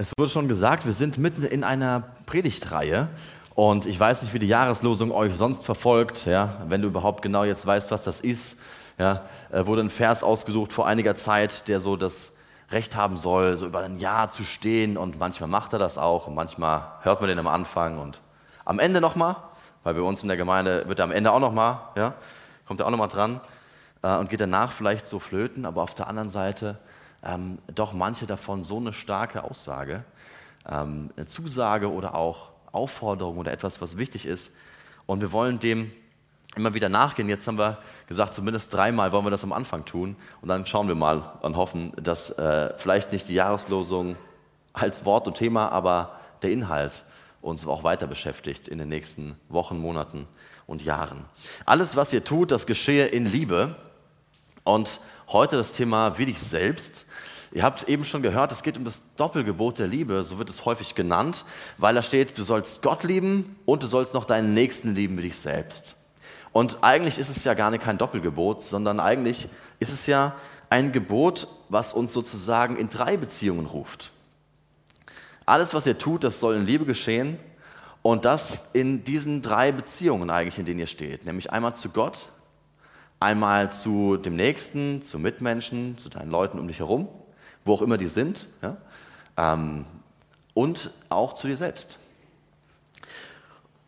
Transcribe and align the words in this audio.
Es 0.00 0.14
wurde 0.16 0.30
schon 0.30 0.48
gesagt, 0.48 0.86
wir 0.86 0.94
sind 0.94 1.18
mitten 1.18 1.44
in 1.44 1.62
einer 1.62 2.04
Predigtreihe 2.24 3.08
und 3.54 3.84
ich 3.84 4.00
weiß 4.00 4.22
nicht, 4.22 4.32
wie 4.32 4.38
die 4.38 4.46
Jahreslosung 4.46 5.12
euch 5.12 5.34
sonst 5.34 5.66
verfolgt, 5.66 6.24
ja, 6.24 6.56
wenn 6.68 6.80
du 6.80 6.88
überhaupt 6.88 7.20
genau 7.20 7.44
jetzt 7.44 7.66
weißt, 7.66 7.90
was 7.90 8.00
das 8.02 8.20
ist. 8.20 8.58
Ja, 8.96 9.26
äh, 9.52 9.66
wurde 9.66 9.82
ein 9.82 9.90
Vers 9.90 10.24
ausgesucht 10.24 10.72
vor 10.72 10.86
einiger 10.86 11.16
Zeit, 11.16 11.68
der 11.68 11.80
so 11.80 11.96
das 11.96 12.32
Recht 12.70 12.96
haben 12.96 13.18
soll, 13.18 13.58
so 13.58 13.66
über 13.66 13.80
ein 13.80 13.98
Jahr 13.98 14.30
zu 14.30 14.42
stehen 14.42 14.96
und 14.96 15.18
manchmal 15.18 15.50
macht 15.50 15.74
er 15.74 15.78
das 15.78 15.98
auch 15.98 16.28
und 16.28 16.34
manchmal 16.34 16.92
hört 17.02 17.20
man 17.20 17.28
den 17.28 17.38
am 17.38 17.46
Anfang 17.46 17.98
und 17.98 18.22
am 18.64 18.78
Ende 18.78 19.02
nochmal, 19.02 19.36
weil 19.82 19.92
bei 19.92 20.00
uns 20.00 20.22
in 20.22 20.28
der 20.28 20.38
Gemeinde 20.38 20.88
wird 20.88 20.98
er 20.98 21.04
am 21.04 21.12
Ende 21.12 21.30
auch 21.30 21.40
nochmal, 21.40 21.78
ja, 21.94 22.14
kommt 22.66 22.80
er 22.80 22.86
auch 22.86 22.90
nochmal 22.90 23.08
dran 23.08 23.42
äh, 24.00 24.16
und 24.16 24.30
geht 24.30 24.40
danach 24.40 24.72
vielleicht 24.72 25.06
so 25.06 25.18
flöten, 25.18 25.66
aber 25.66 25.82
auf 25.82 25.92
der 25.92 26.06
anderen 26.06 26.30
Seite 26.30 26.78
ähm, 27.22 27.58
doch 27.74 27.92
manche 27.92 28.26
davon 28.26 28.62
so 28.62 28.78
eine 28.78 28.92
starke 28.92 29.44
Aussage, 29.44 30.04
ähm, 30.68 31.10
eine 31.16 31.26
Zusage 31.26 31.90
oder 31.90 32.14
auch 32.14 32.50
Aufforderung 32.72 33.38
oder 33.38 33.52
etwas, 33.52 33.80
was 33.80 33.96
wichtig 33.96 34.26
ist. 34.26 34.54
Und 35.06 35.20
wir 35.20 35.32
wollen 35.32 35.58
dem 35.58 35.90
immer 36.56 36.74
wieder 36.74 36.88
nachgehen. 36.88 37.28
Jetzt 37.28 37.46
haben 37.46 37.58
wir 37.58 37.78
gesagt, 38.06 38.34
zumindest 38.34 38.72
dreimal 38.72 39.12
wollen 39.12 39.24
wir 39.24 39.30
das 39.30 39.44
am 39.44 39.52
Anfang 39.52 39.84
tun. 39.84 40.16
Und 40.40 40.48
dann 40.48 40.66
schauen 40.66 40.88
wir 40.88 40.94
mal 40.94 41.38
und 41.42 41.56
hoffen, 41.56 41.92
dass 41.96 42.30
äh, 42.30 42.72
vielleicht 42.76 43.12
nicht 43.12 43.28
die 43.28 43.34
Jahreslosung 43.34 44.16
als 44.72 45.04
Wort 45.04 45.26
und 45.26 45.36
Thema, 45.36 45.70
aber 45.70 46.18
der 46.42 46.50
Inhalt 46.50 47.04
uns 47.40 47.66
auch 47.66 47.84
weiter 47.84 48.06
beschäftigt 48.06 48.68
in 48.68 48.78
den 48.78 48.88
nächsten 48.88 49.36
Wochen, 49.48 49.78
Monaten 49.78 50.26
und 50.66 50.82
Jahren. 50.82 51.24
Alles, 51.66 51.96
was 51.96 52.12
ihr 52.12 52.24
tut, 52.24 52.50
das 52.50 52.66
geschehe 52.66 53.06
in 53.06 53.26
Liebe. 53.26 53.76
Und 54.64 55.00
heute 55.32 55.56
das 55.56 55.74
Thema 55.74 56.18
wie 56.18 56.26
dich 56.26 56.38
selbst. 56.38 57.06
Ihr 57.52 57.62
habt 57.62 57.88
eben 57.88 58.04
schon 58.04 58.22
gehört, 58.22 58.52
es 58.52 58.62
geht 58.62 58.76
um 58.76 58.84
das 58.84 59.14
Doppelgebot 59.16 59.78
der 59.78 59.88
Liebe, 59.88 60.22
so 60.22 60.38
wird 60.38 60.50
es 60.50 60.64
häufig 60.64 60.94
genannt, 60.94 61.44
weil 61.78 61.94
da 61.94 62.02
steht, 62.02 62.38
du 62.38 62.44
sollst 62.44 62.82
Gott 62.82 63.02
lieben 63.02 63.56
und 63.64 63.82
du 63.82 63.86
sollst 63.86 64.14
noch 64.14 64.24
deinen 64.24 64.54
Nächsten 64.54 64.94
lieben 64.94 65.18
wie 65.18 65.22
dich 65.22 65.36
selbst. 65.36 65.96
Und 66.52 66.78
eigentlich 66.82 67.18
ist 67.18 67.28
es 67.28 67.44
ja 67.44 67.54
gar 67.54 67.70
nicht 67.70 67.82
kein 67.82 67.98
Doppelgebot, 67.98 68.62
sondern 68.62 69.00
eigentlich 69.00 69.48
ist 69.78 69.92
es 69.92 70.06
ja 70.06 70.36
ein 70.68 70.92
Gebot, 70.92 71.48
was 71.68 71.92
uns 71.92 72.12
sozusagen 72.12 72.76
in 72.76 72.88
drei 72.88 73.16
Beziehungen 73.16 73.66
ruft. 73.66 74.12
Alles, 75.46 75.74
was 75.74 75.86
ihr 75.86 75.98
tut, 75.98 76.22
das 76.22 76.38
soll 76.38 76.54
in 76.54 76.66
Liebe 76.66 76.84
geschehen 76.84 77.38
und 78.02 78.24
das 78.24 78.64
in 78.72 79.02
diesen 79.02 79.42
drei 79.42 79.72
Beziehungen 79.72 80.30
eigentlich, 80.30 80.58
in 80.58 80.64
denen 80.64 80.80
ihr 80.80 80.86
steht. 80.86 81.24
Nämlich 81.24 81.50
einmal 81.50 81.74
zu 81.74 81.90
Gott, 81.90 82.28
einmal 83.20 83.70
zu 83.70 84.16
dem 84.16 84.34
Nächsten, 84.34 85.02
zu 85.02 85.18
Mitmenschen, 85.18 85.96
zu 85.98 86.08
deinen 86.08 86.30
Leuten 86.30 86.58
um 86.58 86.66
dich 86.66 86.80
herum 86.80 87.08
wo 87.64 87.74
auch 87.74 87.82
immer 87.82 87.96
die 87.96 88.08
sind, 88.08 88.48
ja? 88.62 88.76
ähm, 89.36 89.84
und 90.54 90.90
auch 91.08 91.34
zu 91.34 91.46
dir 91.46 91.56
selbst. 91.56 91.98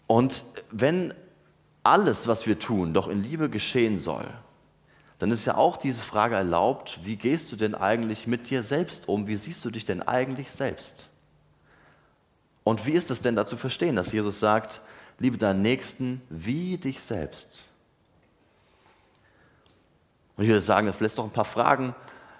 Und 0.06 0.44
wenn 0.70 1.14
alles, 1.83 2.27
was 2.27 2.47
wir 2.47 2.58
tun, 2.58 2.94
doch 2.94 3.08
in 3.08 3.22
Liebe 3.22 3.48
geschehen 3.48 3.98
soll, 3.98 4.28
dann 5.19 5.30
ist 5.30 5.47
ja 5.47 5.56
auch 5.56 5.77
diese 5.77 6.03
Frage 6.03 6.34
erlaubt, 6.34 7.00
wie 7.05 7.16
gehst 7.16 7.50
du 7.53 7.56
denn 7.56 7.75
eigentlich 7.75 8.27
mit 8.27 8.50
dir 8.50 8.62
selbst 8.62 9.08
um? 9.08 9.27
Wie 9.27 9.36
siehst 9.36 9.64
du 9.64 9.70
dich 9.70 9.84
denn 9.84 10.03
eigentlich 10.03 10.50
selbst? 10.50 11.10
Und 12.64 12.86
wie 12.86 12.92
ist 12.92 13.10
es 13.10 13.20
denn 13.20 13.36
da 13.36 13.47
zu 13.47 13.56
verstehen, 13.56 13.97
dass 13.97 14.12
Jesus 14.12 14.41
sagt, 14.41 14.83
liebe 15.19 15.38
deinen 15.38 15.62
Nächsten 15.62 16.22
wie 16.28 16.77
dich 16.77 17.00
selbst? 17.00 17.72
Und 20.43 20.47
ich 20.47 20.51
würde 20.51 20.61
sagen, 20.61 20.89
das 20.89 20.98
lässt 20.98 21.19
doch 21.19 21.25
ein 21.25 21.31
paar 21.31 21.45
Fragen 21.45 21.95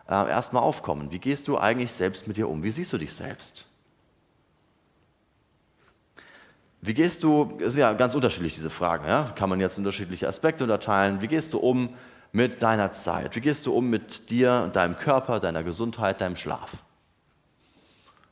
äh, 0.09 0.29
erstmal 0.29 0.65
aufkommen. 0.65 1.13
Wie 1.13 1.21
gehst 1.21 1.47
du 1.47 1.57
eigentlich 1.57 1.93
selbst 1.93 2.27
mit 2.27 2.37
dir 2.37 2.49
um? 2.49 2.65
Wie 2.65 2.73
siehst 2.73 2.93
du 2.93 2.99
dich 2.99 3.15
selbst? 3.15 3.69
Wie 6.81 6.95
gehst 6.95 7.23
du, 7.23 7.57
ist 7.61 7.77
ja 7.77 7.93
ganz 7.93 8.17
unterschiedlich 8.17 8.55
diese 8.55 8.71
Fragen, 8.71 9.07
ja? 9.07 9.33
kann 9.37 9.49
man 9.49 9.61
jetzt 9.61 9.79
unterschiedliche 9.79 10.27
Aspekte 10.27 10.65
unterteilen. 10.65 11.21
Wie 11.21 11.29
gehst 11.29 11.53
du 11.53 11.61
um 11.61 11.91
mit 12.33 12.61
deiner 12.61 12.91
Zeit? 12.91 13.37
Wie 13.37 13.41
gehst 13.41 13.67
du 13.67 13.73
um 13.73 13.89
mit 13.89 14.31
dir 14.31 14.63
und 14.65 14.75
deinem 14.75 14.97
Körper, 14.97 15.39
deiner 15.39 15.63
Gesundheit, 15.63 16.21
deinem 16.21 16.35
Schlaf? 16.35 16.73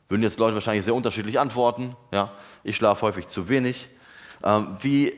Würden 0.09 0.23
jetzt 0.23 0.37
Leute 0.37 0.55
wahrscheinlich 0.55 0.83
sehr 0.83 0.95
unterschiedlich 0.95 1.39
antworten. 1.39 1.95
Ja? 2.11 2.33
Ich 2.65 2.75
schlafe 2.75 3.03
häufig 3.03 3.29
zu 3.29 3.47
wenig. 3.47 3.87
Ähm, 4.43 4.75
wie, 4.81 5.17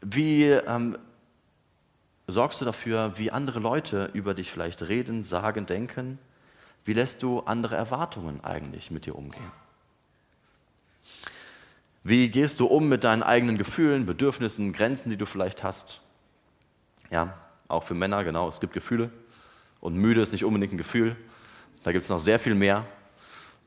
wie 0.00 0.44
ähm, 0.44 0.96
sorgst 2.26 2.60
du 2.60 2.64
dafür, 2.64 3.12
wie 3.16 3.30
andere 3.30 3.60
Leute 3.60 4.10
über 4.12 4.34
dich 4.34 4.50
vielleicht 4.50 4.82
reden, 4.82 5.24
sagen, 5.24 5.66
denken? 5.66 6.18
Wie 6.84 6.92
lässt 6.92 7.22
du 7.22 7.40
andere 7.40 7.76
Erwartungen 7.76 8.42
eigentlich 8.44 8.90
mit 8.90 9.06
dir 9.06 9.16
umgehen? 9.16 9.50
Wie 12.02 12.28
gehst 12.28 12.60
du 12.60 12.66
um 12.66 12.88
mit 12.88 13.04
deinen 13.04 13.22
eigenen 13.22 13.56
Gefühlen, 13.56 14.04
Bedürfnissen, 14.04 14.74
Grenzen, 14.74 15.08
die 15.08 15.16
du 15.16 15.24
vielleicht 15.24 15.62
hast? 15.62 16.02
Ja, 17.10 17.38
auch 17.68 17.82
für 17.82 17.94
Männer, 17.94 18.24
genau, 18.24 18.48
es 18.48 18.60
gibt 18.60 18.74
Gefühle. 18.74 19.10
Und 19.80 19.96
müde 19.96 20.20
ist 20.20 20.32
nicht 20.32 20.44
unbedingt 20.44 20.72
ein 20.74 20.78
Gefühl. 20.78 21.16
Da 21.82 21.92
gibt 21.92 22.04
es 22.04 22.10
noch 22.10 22.18
sehr 22.18 22.38
viel 22.38 22.54
mehr. 22.54 22.86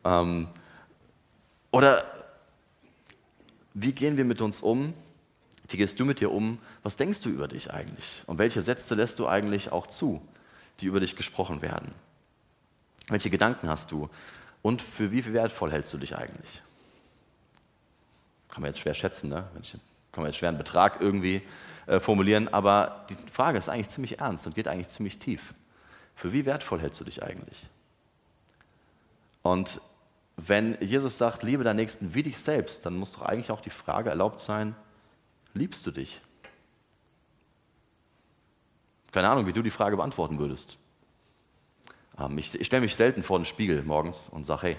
Ähm, 0.04 0.48
oder 1.72 2.06
wie 3.74 3.92
gehen 3.92 4.18
wir 4.18 4.26
mit 4.26 4.42
uns 4.42 4.62
um, 4.62 4.94
wie 5.70 5.78
gehst 5.78 6.00
du 6.00 6.06
mit 6.06 6.20
dir 6.20 6.32
um? 6.32 6.60
Was 6.84 6.96
denkst 6.96 7.22
du 7.22 7.30
über 7.30 7.48
dich 7.48 7.74
eigentlich? 7.74 8.24
Und 8.28 8.38
welche 8.38 8.62
Sätze 8.62 8.96
lässt 8.96 9.20
du 9.20 9.28
eigentlich 9.28 9.72
auch 9.72 9.88
zu, 9.88 10.22
die 10.80 10.86
über 10.86 11.00
dich 11.00 11.16
gesprochen 11.16 11.62
werden? 11.62 11.94
Welche 13.10 13.30
Gedanken 13.30 13.70
hast 13.70 13.92
du? 13.92 14.10
Und 14.62 14.82
für 14.82 15.12
wie 15.12 15.26
wertvoll 15.34 15.72
hältst 15.72 15.94
du 15.94 15.98
dich 15.98 16.18
eigentlich? 16.18 16.62
Kann 18.50 18.62
man 18.62 18.72
jetzt 18.72 18.80
schwer 18.80 18.94
schätzen, 18.94 19.30
ne? 19.30 19.48
kann 20.12 20.24
man 20.24 20.32
jetzt 20.32 20.38
schwer 20.38 20.50
einen 20.50 20.58
Betrag 20.58 21.02
irgendwie 21.02 21.42
äh, 21.86 22.00
formulieren, 22.00 22.48
aber 22.48 23.06
die 23.10 23.18
Frage 23.32 23.58
ist 23.58 23.70
eigentlich 23.70 23.90
ziemlich 23.90 24.20
ernst 24.20 24.48
und 24.48 24.56
geht 24.56 24.68
eigentlich 24.68 24.90
ziemlich 24.90 25.20
tief. 25.20 25.54
Für 26.16 26.34
wie 26.34 26.46
wertvoll 26.46 26.82
hältst 26.82 27.00
du 27.00 27.04
dich 27.04 27.22
eigentlich? 27.24 27.68
Und 29.44 29.80
wenn 30.38 30.78
Jesus 30.82 31.18
sagt, 31.18 31.44
liebe 31.44 31.64
deinen 31.64 31.78
Nächsten 31.78 32.14
wie 32.14 32.24
dich 32.24 32.38
selbst, 32.40 32.86
dann 32.86 32.98
muss 32.98 33.12
doch 33.12 33.22
eigentlich 33.22 33.52
auch 33.52 33.62
die 33.62 33.70
Frage 33.70 34.10
erlaubt 34.10 34.40
sein, 34.40 34.76
Liebst 35.58 35.86
du 35.88 35.92
dich? 35.92 36.22
Keine 39.12 39.30
Ahnung, 39.30 39.48
wie 39.48 39.54
du 39.54 39.64
die 39.64 39.72
Frage 39.72 39.98
beantworten 39.98 40.38
würdest. 40.38 40.78
Ähm, 42.20 42.38
ich, 42.38 42.52
stelle 42.66 42.82
mich 42.82 42.96
selten 42.96 43.24
vor 43.24 43.40
den 43.40 43.46
Spiegel 43.46 43.82
morgens 43.82 44.30
und 44.30 44.46
sage, 44.46 44.62
hey, 44.62 44.78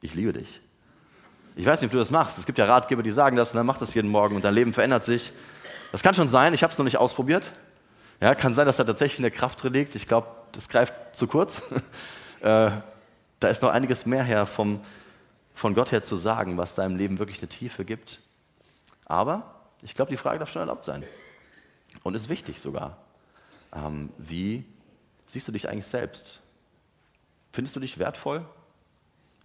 ich 0.00 0.14
liebe 0.14 0.32
dich. 0.32 0.60
Ich 1.56 1.66
weiß 1.66 1.80
nicht, 1.80 1.88
ob 1.88 1.92
du 1.92 1.98
das 1.98 2.12
machst. 2.12 2.38
Es 2.38 2.46
gibt 2.46 2.58
ja 2.58 2.66
Ratgeber, 2.66 3.02
die 3.02 3.10
sagen 3.10 3.36
das, 3.36 3.54
ne? 3.54 3.64
mach 3.64 3.78
das 3.78 3.94
jeden 3.94 4.10
Morgen 4.10 4.36
und 4.36 4.44
dein 4.44 4.54
Leben 4.54 4.72
verändert 4.72 5.02
sich. 5.02 5.32
Das 5.90 6.02
kann 6.02 6.14
schon 6.14 6.28
sein, 6.28 6.54
ich 6.54 6.62
habe 6.62 6.72
es 6.72 6.78
noch 6.78 6.84
nicht 6.84 6.98
ausprobiert. 6.98 7.52
Ja, 8.20 8.36
kann 8.36 8.54
sein, 8.54 8.66
dass 8.66 8.76
da 8.76 8.84
tatsächlich 8.84 9.18
eine 9.18 9.32
Kraft 9.32 9.62
drin 9.62 9.72
liegt. 9.72 9.96
Ich 9.96 10.06
glaube, 10.06 10.28
das 10.52 10.68
greift 10.68 10.94
zu 11.12 11.26
kurz. 11.26 11.62
äh, 12.42 12.70
da 13.40 13.48
ist 13.48 13.62
noch 13.62 13.70
einiges 13.70 14.06
mehr 14.06 14.22
her 14.22 14.46
vom, 14.46 14.80
von 15.52 15.74
Gott 15.74 15.90
her 15.90 16.04
zu 16.04 16.16
sagen, 16.16 16.58
was 16.58 16.76
deinem 16.76 16.96
Leben 16.96 17.18
wirklich 17.18 17.38
eine 17.40 17.48
Tiefe 17.48 17.84
gibt. 17.84 18.20
Aber 19.06 19.53
ich 19.82 19.94
glaube, 19.94 20.10
die 20.10 20.16
Frage 20.16 20.38
darf 20.38 20.50
schon 20.50 20.60
erlaubt 20.60 20.84
sein. 20.84 21.04
Und 22.02 22.14
ist 22.14 22.28
wichtig 22.28 22.60
sogar. 22.60 22.98
Ähm, 23.74 24.10
wie 24.18 24.64
siehst 25.26 25.46
du 25.48 25.52
dich 25.52 25.68
eigentlich 25.68 25.86
selbst? 25.86 26.40
Findest 27.52 27.76
du 27.76 27.80
dich 27.80 27.98
wertvoll? 27.98 28.44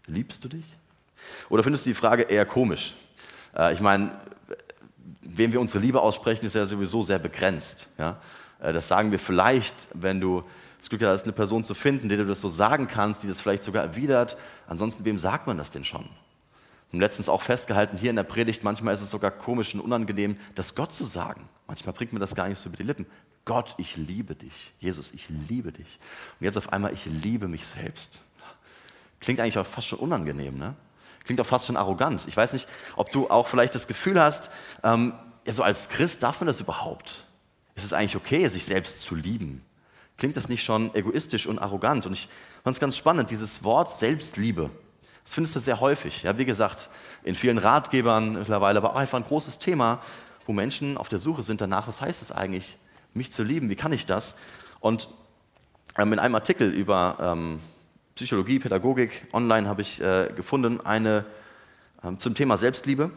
Liebst 0.07 0.43
du 0.43 0.47
dich? 0.47 0.65
Oder 1.49 1.63
findest 1.63 1.85
du 1.85 1.91
die 1.91 1.95
Frage 1.95 2.23
eher 2.23 2.45
komisch? 2.45 2.95
Äh, 3.55 3.73
ich 3.73 3.81
meine, 3.81 4.11
wem 5.21 5.51
wir 5.51 5.61
unsere 5.61 5.83
Liebe 5.83 6.01
aussprechen, 6.01 6.45
ist 6.45 6.55
ja 6.55 6.65
sowieso 6.65 7.03
sehr 7.03 7.19
begrenzt. 7.19 7.89
Ja? 7.97 8.19
Äh, 8.59 8.73
das 8.73 8.87
sagen 8.87 9.11
wir 9.11 9.19
vielleicht, 9.19 9.89
wenn 9.93 10.19
du 10.19 10.43
das 10.77 10.89
Glück 10.89 11.03
hast, 11.03 11.23
eine 11.23 11.33
Person 11.33 11.63
zu 11.63 11.73
finden, 11.73 12.09
der 12.09 12.19
du 12.19 12.25
das 12.25 12.41
so 12.41 12.49
sagen 12.49 12.87
kannst, 12.87 13.23
die 13.23 13.27
das 13.27 13.41
vielleicht 13.41 13.63
sogar 13.63 13.83
erwidert. 13.83 14.37
Ansonsten, 14.67 15.03
wem 15.05 15.19
sagt 15.19 15.45
man 15.45 15.57
das 15.57 15.71
denn 15.71 15.83
schon? 15.83 16.07
Haben 16.91 16.99
letztens 16.99 17.29
auch 17.29 17.41
festgehalten, 17.41 17.97
hier 17.97 18.09
in 18.09 18.15
der 18.15 18.23
Predigt, 18.23 18.63
manchmal 18.63 18.93
ist 18.93 19.01
es 19.01 19.09
sogar 19.09 19.31
komisch 19.31 19.73
und 19.75 19.81
unangenehm, 19.81 20.37
das 20.55 20.75
Gott 20.75 20.91
zu 20.91 21.05
sagen. 21.05 21.47
Manchmal 21.67 21.93
bringt 21.93 22.13
mir 22.13 22.19
das 22.19 22.33
gar 22.33 22.47
nicht 22.47 22.57
so 22.57 22.69
über 22.69 22.77
die 22.77 22.83
Lippen. 22.83 23.05
Gott, 23.45 23.75
ich 23.77 23.95
liebe 23.95 24.35
dich. 24.35 24.73
Jesus, 24.79 25.11
ich 25.11 25.29
liebe 25.29 25.71
dich. 25.71 25.99
Und 26.39 26.45
jetzt 26.45 26.57
auf 26.57 26.73
einmal, 26.73 26.93
ich 26.93 27.05
liebe 27.05 27.47
mich 27.47 27.65
selbst. 27.65 28.23
Klingt 29.19 29.39
eigentlich 29.39 29.57
auch 29.57 29.65
fast 29.65 29.87
schon 29.87 29.99
unangenehm, 29.99 30.57
ne? 30.57 30.75
Klingt 31.25 31.41
auch 31.41 31.45
fast 31.45 31.67
schon 31.67 31.77
arrogant. 31.77 32.25
Ich 32.27 32.35
weiß 32.35 32.53
nicht, 32.53 32.67
ob 32.95 33.11
du 33.11 33.29
auch 33.29 33.47
vielleicht 33.47 33.75
das 33.75 33.87
Gefühl 33.87 34.19
hast, 34.19 34.49
ähm, 34.83 35.13
ja, 35.45 35.53
so 35.53 35.61
als 35.61 35.89
Christ 35.89 36.23
darf 36.23 36.39
man 36.39 36.47
das 36.47 36.59
überhaupt? 36.59 37.25
Ist 37.75 37.83
es 37.83 37.93
eigentlich 37.93 38.15
okay, 38.15 38.47
sich 38.47 38.65
selbst 38.65 39.01
zu 39.01 39.15
lieben? 39.15 39.63
Klingt 40.17 40.37
das 40.37 40.49
nicht 40.49 40.63
schon 40.63 40.93
egoistisch 40.95 41.47
und 41.47 41.59
arrogant? 41.59 42.05
Und 42.05 42.13
ich 42.13 42.29
fand 42.63 42.75
es 42.75 42.79
ganz 42.79 42.97
spannend, 42.97 43.29
dieses 43.29 43.63
Wort 43.63 43.93
Selbstliebe. 43.93 44.69
Das 45.29 45.35
findest 45.35 45.55
du 45.55 45.59
sehr 45.59 45.79
häufig. 45.79 46.23
Ja, 46.23 46.39
wie 46.39 46.45
gesagt, 46.45 46.89
in 47.23 47.35
vielen 47.35 47.59
Ratgebern 47.59 48.33
mittlerweile, 48.33 48.79
aber 48.79 48.93
auch 48.93 48.95
einfach 48.95 49.19
ein 49.19 49.23
großes 49.23 49.59
Thema, 49.59 50.01
wo 50.47 50.53
Menschen 50.53 50.97
auf 50.97 51.07
der 51.07 51.19
Suche 51.19 51.43
sind 51.43 51.61
danach, 51.61 51.87
was 51.87 52.01
heißt 52.01 52.23
es 52.23 52.31
eigentlich, 52.31 52.79
mich 53.13 53.31
zu 53.31 53.43
lieben, 53.43 53.69
wie 53.69 53.75
kann 53.75 53.91
ich 53.91 54.07
das? 54.07 54.35
Und 54.79 55.07
ähm, 55.99 56.13
in 56.13 56.17
einem 56.17 56.33
Artikel 56.33 56.71
über 56.71 57.17
ähm, 57.21 57.59
Psychologie, 58.15 58.57
Pädagogik, 58.57 59.27
online 59.31 59.69
habe 59.69 59.83
ich 59.83 60.01
äh, 60.01 60.31
gefunden, 60.35 60.81
eine 60.81 61.25
ähm, 62.03 62.17
zum 62.17 62.33
Thema 62.33 62.57
Selbstliebe. 62.57 63.11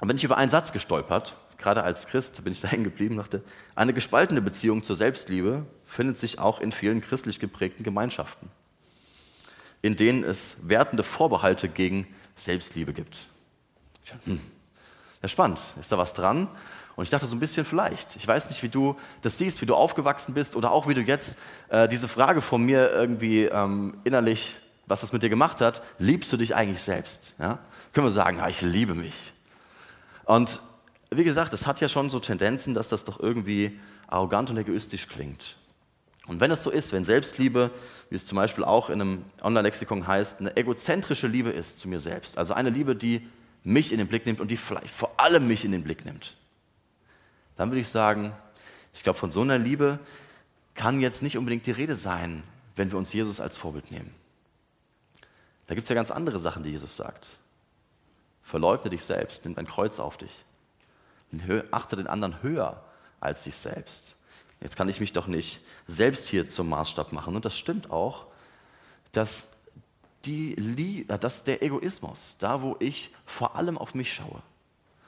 Und 0.00 0.06
bin 0.06 0.18
ich 0.18 0.24
über 0.24 0.36
einen 0.36 0.50
Satz 0.50 0.72
gestolpert, 0.72 1.34
gerade 1.56 1.82
als 1.82 2.08
Christ 2.08 2.44
bin 2.44 2.52
ich 2.52 2.60
da 2.60 2.68
hängen 2.70 2.84
geblieben, 2.84 3.16
dachte, 3.16 3.42
eine 3.74 3.94
gespaltene 3.94 4.42
Beziehung 4.42 4.82
zur 4.82 4.96
Selbstliebe 4.96 5.64
findet 5.86 6.18
sich 6.18 6.38
auch 6.40 6.60
in 6.60 6.72
vielen 6.72 7.00
christlich 7.00 7.40
geprägten 7.40 7.84
Gemeinschaften, 7.84 8.50
in 9.82 9.96
denen 9.96 10.24
es 10.24 10.56
wertende 10.62 11.02
Vorbehalte 11.02 11.68
gegen 11.68 12.06
Selbstliebe 12.34 12.92
gibt. 12.92 13.28
Ich 14.04 14.10
dachte, 14.10 14.26
hm, 14.26 14.40
ja, 15.22 15.28
spannend, 15.28 15.58
ist 15.80 15.92
da 15.92 15.98
was 15.98 16.12
dran? 16.12 16.48
Und 16.96 17.04
ich 17.04 17.10
dachte 17.10 17.26
so 17.26 17.36
ein 17.36 17.40
bisschen 17.40 17.64
vielleicht. 17.64 18.16
Ich 18.16 18.26
weiß 18.26 18.48
nicht, 18.48 18.62
wie 18.64 18.68
du 18.68 18.96
das 19.22 19.38
siehst, 19.38 19.62
wie 19.62 19.66
du 19.66 19.76
aufgewachsen 19.76 20.34
bist 20.34 20.56
oder 20.56 20.72
auch 20.72 20.88
wie 20.88 20.94
du 20.94 21.00
jetzt 21.00 21.38
äh, 21.68 21.86
diese 21.88 22.08
Frage 22.08 22.40
von 22.40 22.64
mir 22.64 22.90
irgendwie 22.90 23.44
ähm, 23.44 23.96
innerlich, 24.02 24.60
was 24.86 25.02
das 25.02 25.12
mit 25.12 25.22
dir 25.22 25.28
gemacht 25.28 25.60
hat. 25.60 25.82
Liebst 25.98 26.32
du 26.32 26.36
dich 26.36 26.56
eigentlich 26.56 26.82
selbst? 26.82 27.34
Ja? 27.38 27.60
Können 27.92 28.06
wir 28.06 28.10
sagen, 28.10 28.38
ja, 28.38 28.48
ich 28.48 28.62
liebe 28.62 28.94
mich. 28.94 29.32
Und 30.24 30.60
wie 31.10 31.22
gesagt, 31.22 31.52
es 31.52 31.68
hat 31.68 31.80
ja 31.80 31.88
schon 31.88 32.10
so 32.10 32.18
Tendenzen, 32.18 32.74
dass 32.74 32.88
das 32.88 33.04
doch 33.04 33.20
irgendwie 33.20 33.78
arrogant 34.08 34.50
und 34.50 34.56
egoistisch 34.56 35.08
klingt. 35.08 35.56
Und 36.28 36.40
wenn 36.40 36.50
es 36.50 36.62
so 36.62 36.70
ist, 36.70 36.92
wenn 36.92 37.04
Selbstliebe, 37.04 37.70
wie 38.10 38.16
es 38.16 38.26
zum 38.26 38.36
Beispiel 38.36 38.62
auch 38.62 38.90
in 38.90 39.00
einem 39.00 39.24
Online-Lexikon 39.42 40.06
heißt, 40.06 40.40
eine 40.40 40.56
egozentrische 40.56 41.26
Liebe 41.26 41.50
ist 41.50 41.80
zu 41.80 41.88
mir 41.88 41.98
selbst, 41.98 42.36
also 42.38 42.52
eine 42.54 42.70
Liebe, 42.70 42.94
die 42.94 43.26
mich 43.64 43.92
in 43.92 43.98
den 43.98 44.06
Blick 44.06 44.26
nimmt 44.26 44.40
und 44.40 44.50
die 44.50 44.56
vielleicht 44.56 44.90
vor 44.90 45.18
allem 45.18 45.48
mich 45.48 45.64
in 45.64 45.72
den 45.72 45.82
Blick 45.82 46.04
nimmt, 46.04 46.36
dann 47.56 47.70
würde 47.70 47.80
ich 47.80 47.88
sagen, 47.88 48.32
ich 48.94 49.02
glaube, 49.02 49.18
von 49.18 49.30
so 49.30 49.40
einer 49.40 49.58
Liebe 49.58 49.98
kann 50.74 51.00
jetzt 51.00 51.22
nicht 51.22 51.38
unbedingt 51.38 51.66
die 51.66 51.72
Rede 51.72 51.96
sein, 51.96 52.42
wenn 52.76 52.90
wir 52.92 52.98
uns 52.98 53.12
Jesus 53.12 53.40
als 53.40 53.56
Vorbild 53.56 53.90
nehmen. 53.90 54.14
Da 55.66 55.74
gibt 55.74 55.86
es 55.86 55.88
ja 55.88 55.94
ganz 55.94 56.10
andere 56.10 56.38
Sachen, 56.38 56.62
die 56.62 56.70
Jesus 56.70 56.96
sagt. 56.96 57.38
Verleugne 58.42 58.90
dich 58.90 59.02
selbst, 59.02 59.44
nimm 59.44 59.54
dein 59.54 59.66
Kreuz 59.66 59.98
auf 59.98 60.18
dich. 60.18 60.44
Achte 61.70 61.96
den 61.96 62.06
anderen 62.06 62.42
höher 62.42 62.84
als 63.20 63.44
dich 63.44 63.56
selbst. 63.56 64.17
Jetzt 64.60 64.76
kann 64.76 64.88
ich 64.88 65.00
mich 65.00 65.12
doch 65.12 65.26
nicht 65.26 65.60
selbst 65.86 66.28
hier 66.28 66.48
zum 66.48 66.68
Maßstab 66.68 67.12
machen. 67.12 67.36
Und 67.36 67.44
das 67.44 67.56
stimmt 67.56 67.90
auch, 67.90 68.26
dass, 69.12 69.48
die, 70.24 71.06
dass 71.06 71.44
der 71.44 71.62
Egoismus, 71.62 72.36
da 72.38 72.60
wo 72.62 72.76
ich 72.80 73.14
vor 73.24 73.56
allem 73.56 73.78
auf 73.78 73.94
mich 73.94 74.12
schaue, 74.12 74.42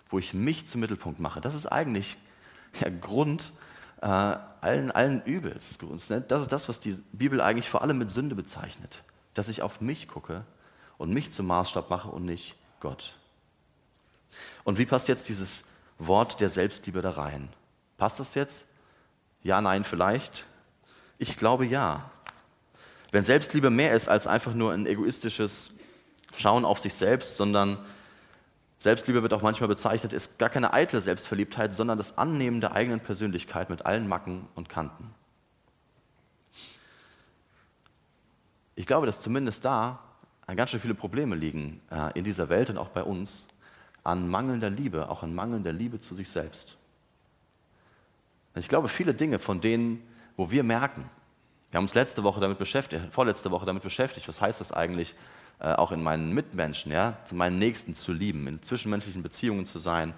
wo 0.08 0.19
ich 0.19 0.35
mich 0.35 0.67
zum 0.67 0.81
Mittelpunkt 0.81 1.20
mache, 1.20 1.41
das 1.41 1.55
ist 1.55 1.67
eigentlich 1.67 2.17
ja, 2.81 2.88
Grund 2.88 3.52
äh, 4.02 4.06
allen, 4.06 4.91
allen 4.91 5.23
Übels. 5.23 5.79
Ne? 6.08 6.20
Das 6.26 6.43
ist 6.43 6.53
das, 6.53 6.69
was 6.69 6.81
die 6.81 6.93
Bibel 7.12 7.41
eigentlich 7.41 7.69
vor 7.69 7.82
allem 7.82 7.99
mit 7.99 8.11
Sünde 8.11 8.35
bezeichnet. 8.35 9.03
Dass 9.35 9.49
ich 9.49 9.62
auf 9.62 9.81
mich 9.81 10.08
gucke 10.08 10.44
und 10.99 11.11
mich 11.12 11.32
zum 11.32 11.46
Maßstab 11.46 11.91
mache 11.91 12.08
und 12.08 12.25
nicht 12.25 12.56
Gott. 12.81 13.17
Und 14.64 14.79
wie 14.79 14.87
passt 14.87 15.08
jetzt 15.08 15.29
dieses 15.29 15.64
Wort 15.99 16.41
der 16.41 16.49
Selbstliebe 16.49 17.00
da 17.00 17.11
rein? 17.11 17.49
Passt 17.96 18.20
das 18.20 18.35
jetzt? 18.35 18.64
Ja, 19.43 19.61
nein, 19.61 19.85
vielleicht? 19.85 20.45
Ich 21.19 21.37
glaube 21.37 21.67
ja. 21.67 22.11
Wenn 23.13 23.25
Selbstliebe 23.25 23.71
mehr 23.71 23.93
ist 23.95 24.09
als 24.09 24.27
einfach 24.27 24.55
nur 24.55 24.73
ein 24.73 24.87
egoistisches 24.87 25.73
Schauen 26.37 26.65
auf 26.65 26.79
sich 26.79 26.95
selbst, 26.95 27.37
sondern 27.37 27.79
Selbstliebe 28.79 29.23
wird 29.23 29.35
auch 29.35 29.43
manchmal 29.43 29.69
bezeichnet, 29.69 30.13
ist 30.13 30.39
gar 30.39 30.49
keine 30.49 30.73
eitle 30.73 31.01
Selbstverliebtheit, 31.01 31.75
sondern 31.75 31.99
das 31.99 32.17
Annehmen 32.17 32.61
der 32.61 32.73
eigenen 32.73 33.01
Persönlichkeit 33.01 33.69
mit 33.69 33.85
allen 33.85 34.09
Macken 34.09 34.49
und 34.55 34.69
Kanten. 34.69 35.13
Ich 38.75 38.87
glaube, 38.87 39.05
dass 39.05 39.21
zumindest 39.21 39.65
da 39.65 39.99
ganz 40.57 40.71
schön 40.71 40.81
viele 40.81 40.95
Probleme 40.95 41.37
liegen 41.37 41.81
äh, 41.91 42.19
in 42.19 42.25
dieser 42.25 42.49
Welt 42.49 42.71
und 42.71 42.79
auch 42.79 42.89
bei 42.89 43.03
uns 43.03 43.47
an 44.03 44.29
mangelnder 44.29 44.71
Liebe, 44.71 45.11
auch 45.11 45.23
an 45.23 45.35
mangelnder 45.35 45.73
Liebe 45.73 45.99
zu 45.99 46.15
sich 46.15 46.31
selbst. 46.31 46.77
Ich 48.55 48.69
glaube, 48.69 48.88
viele 48.88 49.14
Dinge 49.14 49.38
von 49.38 49.61
denen, 49.61 50.02
wo 50.37 50.50
wir 50.50 50.62
merken, 50.62 51.08
wir 51.70 51.79
haben 51.79 51.85
uns 51.85 51.94
letzte 51.94 52.25
Woche 52.25 52.41
damit 52.41 52.58
beschäftigt, 52.58 53.12
vorletzte 53.12 53.50
Woche 53.50 53.64
damit 53.64 53.82
beschäftigt, 53.82 54.26
was 54.26 54.41
heißt 54.41 54.61
das 54.61 54.73
eigentlich, 54.73 55.14
äh, 55.61 55.73
auch 55.73 55.93
in 55.93 56.02
meinen 56.02 56.32
Mitmenschen, 56.32 56.91
ja, 56.91 57.19
zu 57.25 57.37
meinen 57.37 57.58
Nächsten 57.58 57.94
zu 57.94 58.12
lieben, 58.12 58.47
in 58.49 58.62
zwischenmenschlichen 58.62 59.23
Beziehungen 59.23 59.67
zu 59.67 59.79
sein. 59.79 60.14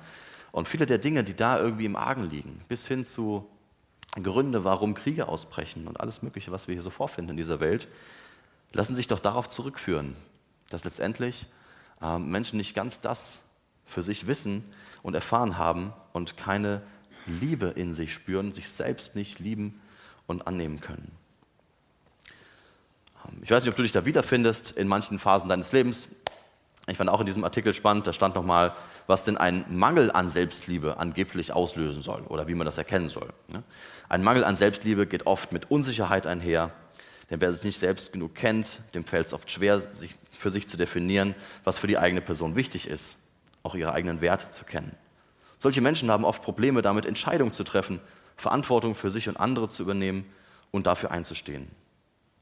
Und 0.50 0.66
viele 0.66 0.86
der 0.86 0.98
Dinge, 0.98 1.24
die 1.24 1.34
da 1.34 1.58
irgendwie 1.58 1.84
im 1.84 1.96
Argen 1.96 2.28
liegen, 2.30 2.62
bis 2.68 2.86
hin 2.86 3.04
zu 3.04 3.46
Gründe, 4.22 4.64
warum 4.64 4.94
Kriege 4.94 5.28
ausbrechen 5.28 5.88
und 5.88 6.00
alles 6.00 6.22
Mögliche, 6.22 6.52
was 6.52 6.68
wir 6.68 6.74
hier 6.74 6.82
so 6.82 6.90
vorfinden 6.90 7.32
in 7.32 7.36
dieser 7.36 7.60
Welt, 7.60 7.88
lassen 8.72 8.94
sich 8.94 9.06
doch 9.06 9.18
darauf 9.18 9.48
zurückführen, 9.48 10.16
dass 10.70 10.84
letztendlich 10.84 11.46
äh, 12.00 12.18
Menschen 12.18 12.56
nicht 12.56 12.74
ganz 12.74 13.00
das 13.00 13.38
für 13.84 14.02
sich 14.02 14.26
wissen 14.26 14.64
und 15.02 15.14
erfahren 15.14 15.58
haben 15.58 15.92
und 16.12 16.36
keine 16.36 16.82
Liebe 17.26 17.66
in 17.66 17.92
sich 17.92 18.12
spüren, 18.12 18.52
sich 18.52 18.68
selbst 18.68 19.14
nicht 19.14 19.38
lieben 19.38 19.80
und 20.26 20.46
annehmen 20.46 20.80
können. 20.80 21.12
Ich 23.42 23.50
weiß 23.50 23.62
nicht, 23.62 23.70
ob 23.70 23.76
du 23.76 23.82
dich 23.82 23.92
da 23.92 24.04
wiederfindest 24.04 24.72
in 24.72 24.88
manchen 24.88 25.18
Phasen 25.18 25.48
deines 25.48 25.72
Lebens. 25.72 26.08
Ich 26.88 26.98
fand 26.98 27.08
auch 27.08 27.20
in 27.20 27.26
diesem 27.26 27.44
Artikel 27.44 27.74
spannend, 27.74 28.06
da 28.06 28.12
stand 28.12 28.34
nochmal, 28.34 28.74
was 29.06 29.22
denn 29.22 29.36
ein 29.36 29.64
Mangel 29.68 30.10
an 30.10 30.28
Selbstliebe 30.28 30.96
angeblich 30.96 31.52
auslösen 31.52 32.02
soll 32.02 32.22
oder 32.22 32.48
wie 32.48 32.54
man 32.54 32.64
das 32.64 32.78
erkennen 32.78 33.08
soll. 33.08 33.32
Ein 34.08 34.24
Mangel 34.24 34.44
an 34.44 34.56
Selbstliebe 34.56 35.06
geht 35.06 35.26
oft 35.26 35.52
mit 35.52 35.70
Unsicherheit 35.70 36.26
einher, 36.26 36.72
denn 37.30 37.40
wer 37.40 37.52
sich 37.52 37.62
nicht 37.62 37.78
selbst 37.78 38.12
genug 38.12 38.34
kennt, 38.34 38.80
dem 38.94 39.04
fällt 39.04 39.28
es 39.28 39.32
oft 39.32 39.50
schwer, 39.50 39.80
sich 39.80 40.16
für 40.36 40.50
sich 40.50 40.68
zu 40.68 40.76
definieren, 40.76 41.36
was 41.62 41.78
für 41.78 41.86
die 41.86 41.98
eigene 41.98 42.20
Person 42.20 42.56
wichtig 42.56 42.88
ist, 42.88 43.16
auch 43.62 43.76
ihre 43.76 43.92
eigenen 43.92 44.20
Werte 44.20 44.50
zu 44.50 44.64
kennen. 44.64 44.96
Solche 45.62 45.80
Menschen 45.80 46.10
haben 46.10 46.24
oft 46.24 46.42
Probleme 46.42 46.82
damit, 46.82 47.06
Entscheidungen 47.06 47.52
zu 47.52 47.62
treffen, 47.62 48.00
Verantwortung 48.36 48.96
für 48.96 49.12
sich 49.12 49.28
und 49.28 49.36
andere 49.36 49.68
zu 49.68 49.84
übernehmen 49.84 50.24
und 50.72 50.88
dafür 50.88 51.12
einzustehen. 51.12 51.68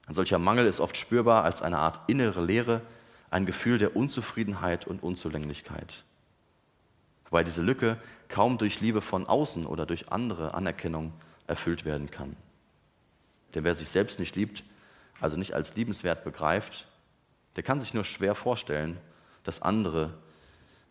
Ein 0.06 0.14
solcher 0.14 0.38
Mangel 0.38 0.64
ist 0.64 0.80
oft 0.80 0.96
spürbar 0.96 1.44
als 1.44 1.60
eine 1.60 1.76
Art 1.76 2.00
innere 2.06 2.42
Leere, 2.42 2.80
ein 3.28 3.44
Gefühl 3.44 3.76
der 3.76 3.94
Unzufriedenheit 3.94 4.86
und 4.86 5.02
Unzulänglichkeit. 5.02 6.04
Wobei 7.26 7.44
diese 7.44 7.60
Lücke 7.60 7.98
kaum 8.28 8.56
durch 8.56 8.80
Liebe 8.80 9.02
von 9.02 9.26
außen 9.26 9.66
oder 9.66 9.84
durch 9.84 10.10
andere 10.10 10.54
Anerkennung 10.54 11.12
erfüllt 11.46 11.84
werden 11.84 12.10
kann. 12.10 12.36
Denn 13.54 13.64
wer 13.64 13.74
sich 13.74 13.90
selbst 13.90 14.18
nicht 14.18 14.34
liebt, 14.34 14.64
also 15.20 15.36
nicht 15.36 15.52
als 15.52 15.76
liebenswert 15.76 16.24
begreift, 16.24 16.86
der 17.56 17.64
kann 17.64 17.80
sich 17.80 17.92
nur 17.92 18.04
schwer 18.04 18.34
vorstellen, 18.34 18.96
dass 19.44 19.60
andere 19.60 20.14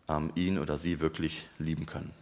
ähm, 0.08 0.30
ihn 0.36 0.60
oder 0.60 0.78
sie 0.78 1.00
wirklich 1.00 1.48
lieben 1.58 1.86
können. 1.86 2.19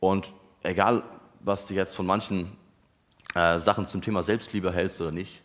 Und 0.00 0.32
egal, 0.62 1.02
was 1.40 1.66
du 1.66 1.74
jetzt 1.74 1.94
von 1.94 2.06
manchen 2.06 2.56
äh, 3.34 3.58
Sachen 3.58 3.86
zum 3.86 4.02
Thema 4.02 4.22
Selbstliebe 4.22 4.72
hältst 4.72 5.00
oder 5.00 5.12
nicht. 5.12 5.42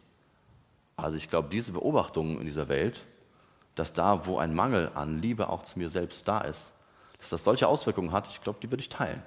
Also 0.98 1.18
ich 1.18 1.30
glaube, 1.30 1.50
diese 1.50 1.74
Beobachtungen 1.74 2.40
in 2.40 2.46
dieser 2.46 2.68
Welt, 2.68 3.06
dass 3.76 3.94
da, 3.94 4.26
wo 4.26 4.38
ein 4.40 4.56
Mangel 4.56 4.92
an 4.96 5.22
Liebe 5.22 5.50
auch 5.50 5.64
zu 5.64 5.78
mir 5.78 5.90
selbst 5.90 6.28
da 6.28 6.42
ist, 6.42 6.74
dass 7.20 7.30
das 7.30 7.44
solche 7.44 7.68
Auswirkungen 7.68 8.12
hat, 8.12 8.28
ich 8.28 8.42
glaube, 8.42 8.60
die 8.62 8.72
würde 8.72 8.82
ich 8.82 8.90
teilen. 8.90 9.22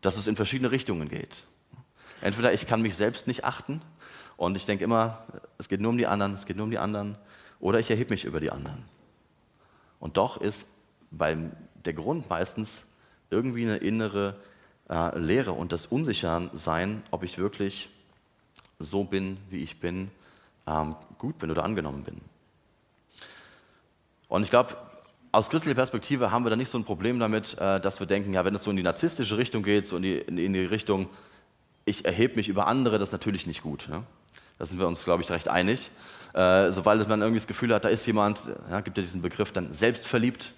Dass 0.00 0.16
es 0.16 0.26
in 0.26 0.36
verschiedene 0.36 0.70
Richtungen 0.70 1.08
geht. 1.08 1.46
Entweder 2.20 2.52
ich 2.52 2.66
kann 2.66 2.82
mich 2.82 2.94
selbst 2.94 3.26
nicht 3.26 3.44
achten 3.44 3.80
und 4.36 4.56
ich 4.56 4.66
denke 4.66 4.84
immer, 4.84 5.24
es 5.56 5.68
geht 5.68 5.80
nur 5.80 5.90
um 5.90 5.98
die 5.98 6.06
anderen, 6.06 6.34
es 6.34 6.46
geht 6.46 6.56
nur 6.56 6.64
um 6.64 6.70
die 6.70 6.78
anderen, 6.78 7.16
oder 7.60 7.80
ich 7.80 7.90
erhebe 7.90 8.10
mich 8.10 8.24
über 8.24 8.40
die 8.40 8.52
anderen. 8.52 8.84
Und 9.98 10.16
doch 10.16 10.36
ist 10.40 10.68
beim, 11.10 11.52
der 11.84 11.94
Grund 11.94 12.28
meistens 12.28 12.84
irgendwie 13.30 13.64
eine 13.64 13.76
innere 13.76 14.36
äh, 14.88 15.18
Lehre 15.18 15.52
und 15.52 15.72
das 15.72 15.86
Unsichersein, 15.86 17.02
ob 17.10 17.22
ich 17.22 17.38
wirklich 17.38 17.90
so 18.78 19.04
bin, 19.04 19.38
wie 19.50 19.62
ich 19.62 19.80
bin, 19.80 20.10
ähm, 20.66 20.94
gut 21.18 21.38
bin 21.38 21.50
oder 21.50 21.64
angenommen 21.64 22.04
bin. 22.04 22.20
Und 24.28 24.42
ich 24.42 24.50
glaube, 24.50 24.76
aus 25.32 25.50
christlicher 25.50 25.74
Perspektive 25.74 26.30
haben 26.30 26.44
wir 26.44 26.50
da 26.50 26.56
nicht 26.56 26.70
so 26.70 26.78
ein 26.78 26.84
Problem 26.84 27.18
damit, 27.18 27.56
äh, 27.58 27.80
dass 27.80 28.00
wir 28.00 28.06
denken, 28.06 28.32
ja, 28.32 28.44
wenn 28.44 28.54
es 28.54 28.62
so 28.62 28.70
in 28.70 28.76
die 28.76 28.82
narzisstische 28.82 29.36
Richtung 29.36 29.62
geht, 29.62 29.86
so 29.86 29.96
in 29.96 30.02
die, 30.02 30.18
in 30.18 30.52
die 30.52 30.64
Richtung, 30.64 31.08
ich 31.84 32.04
erhebe 32.04 32.36
mich 32.36 32.48
über 32.48 32.66
andere, 32.66 32.98
das 32.98 33.10
ist 33.10 33.12
natürlich 33.12 33.46
nicht 33.46 33.62
gut. 33.62 33.88
Ne? 33.88 34.04
Da 34.58 34.66
sind 34.66 34.78
wir 34.78 34.86
uns, 34.86 35.04
glaube 35.04 35.22
ich, 35.22 35.30
recht 35.30 35.48
einig. 35.48 35.90
Äh, 36.34 36.70
sobald 36.70 37.06
man 37.08 37.20
irgendwie 37.20 37.40
das 37.40 37.46
Gefühl 37.46 37.74
hat, 37.74 37.84
da 37.84 37.88
ist 37.88 38.06
jemand, 38.06 38.40
ja, 38.70 38.80
gibt 38.80 38.96
ja 38.98 39.02
diesen 39.02 39.22
Begriff 39.22 39.52
dann 39.52 39.72
selbstverliebt, 39.72 40.54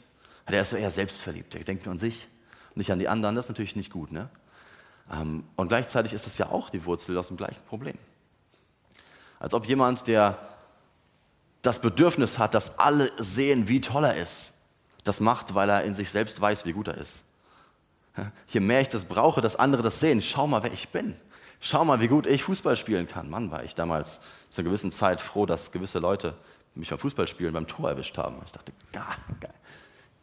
der 0.50 0.62
ist 0.62 0.70
so 0.70 0.76
eher 0.76 0.90
selbstverliebt, 0.90 1.54
der 1.54 1.62
denkt 1.62 1.84
nur 1.86 1.92
an 1.92 1.98
sich 1.98 2.26
nicht 2.74 2.92
an 2.92 2.98
die 2.98 3.08
anderen, 3.08 3.34
das 3.34 3.46
ist 3.46 3.50
natürlich 3.50 3.76
nicht 3.76 3.90
gut. 3.90 4.12
Ne? 4.12 4.28
Ähm, 5.12 5.44
und 5.56 5.68
gleichzeitig 5.68 6.12
ist 6.12 6.26
das 6.26 6.38
ja 6.38 6.48
auch 6.50 6.70
die 6.70 6.84
Wurzel 6.84 7.16
aus 7.18 7.28
dem 7.28 7.36
gleichen 7.36 7.62
Problem. 7.68 7.96
Als 9.38 9.54
ob 9.54 9.66
jemand, 9.66 10.06
der 10.06 10.38
das 11.62 11.80
Bedürfnis 11.80 12.38
hat, 12.38 12.54
dass 12.54 12.78
alle 12.78 13.10
sehen, 13.18 13.68
wie 13.68 13.80
toll 13.80 14.04
er 14.04 14.16
ist, 14.16 14.54
das 15.04 15.20
macht, 15.20 15.54
weil 15.54 15.68
er 15.68 15.84
in 15.84 15.94
sich 15.94 16.10
selbst 16.10 16.40
weiß, 16.40 16.64
wie 16.64 16.72
gut 16.72 16.88
er 16.88 16.96
ist. 16.98 17.24
Je 18.48 18.60
mehr 18.60 18.80
ich 18.80 18.88
das 18.88 19.04
brauche, 19.04 19.40
dass 19.40 19.56
andere 19.56 19.82
das 19.82 20.00
sehen, 20.00 20.20
schau 20.20 20.46
mal, 20.46 20.62
wer 20.62 20.72
ich 20.72 20.88
bin. 20.90 21.16
Schau 21.60 21.84
mal, 21.84 22.00
wie 22.00 22.08
gut 22.08 22.26
ich 22.26 22.42
Fußball 22.44 22.76
spielen 22.76 23.06
kann. 23.06 23.28
Mann, 23.30 23.50
war 23.50 23.64
ich 23.64 23.74
damals 23.74 24.20
zu 24.48 24.60
einer 24.60 24.70
gewissen 24.70 24.90
Zeit 24.90 25.20
froh, 25.20 25.46
dass 25.46 25.72
gewisse 25.72 25.98
Leute 25.98 26.34
mich 26.74 26.90
beim 26.90 26.98
Fußballspielen 26.98 27.52
beim 27.52 27.66
Tor 27.66 27.90
erwischt 27.90 28.16
haben. 28.18 28.36
Ich 28.44 28.52
dachte, 28.52 28.72
geil. 28.92 29.54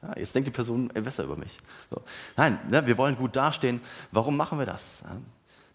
Ja, 0.01 0.17
jetzt 0.17 0.35
denkt 0.35 0.47
die 0.47 0.51
Person 0.51 0.89
besser 0.89 1.23
über 1.23 1.35
mich. 1.35 1.59
So. 1.89 2.01
Nein, 2.35 2.59
ne, 2.69 2.85
wir 2.85 2.97
wollen 2.97 3.15
gut 3.15 3.35
dastehen. 3.35 3.81
Warum 4.11 4.37
machen 4.37 4.59
wir 4.59 4.65
das? 4.65 5.03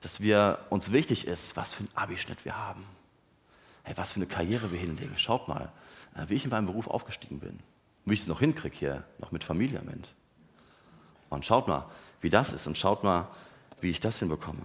Dass 0.00 0.20
wir 0.20 0.58
uns 0.70 0.92
wichtig 0.92 1.26
ist, 1.26 1.56
was 1.56 1.74
für 1.74 1.80
einen 1.80 1.96
Abischnitt 1.96 2.44
wir 2.44 2.56
haben. 2.56 2.84
Hey, 3.82 3.96
was 3.96 4.12
für 4.12 4.16
eine 4.16 4.26
Karriere 4.26 4.70
wir 4.70 4.78
hinlegen. 4.78 5.16
Schaut 5.18 5.48
mal, 5.48 5.72
äh, 6.14 6.24
wie 6.28 6.34
ich 6.34 6.44
in 6.44 6.50
meinem 6.50 6.66
Beruf 6.66 6.86
aufgestiegen 6.86 7.40
bin. 7.40 7.58
Wie 8.04 8.14
ich 8.14 8.20
es 8.20 8.28
noch 8.28 8.40
hinkriege 8.40 8.76
hier, 8.76 9.04
noch 9.18 9.32
mit 9.32 9.42
Familie 9.44 9.80
am 9.80 9.88
Ende. 9.88 10.08
Und 11.30 11.44
schaut 11.44 11.66
mal, 11.66 11.86
wie 12.20 12.30
das 12.30 12.52
ist 12.52 12.66
und 12.66 12.78
schaut 12.78 13.02
mal, 13.02 13.28
wie 13.80 13.90
ich 13.90 14.00
das 14.00 14.18
hinbekomme. 14.18 14.62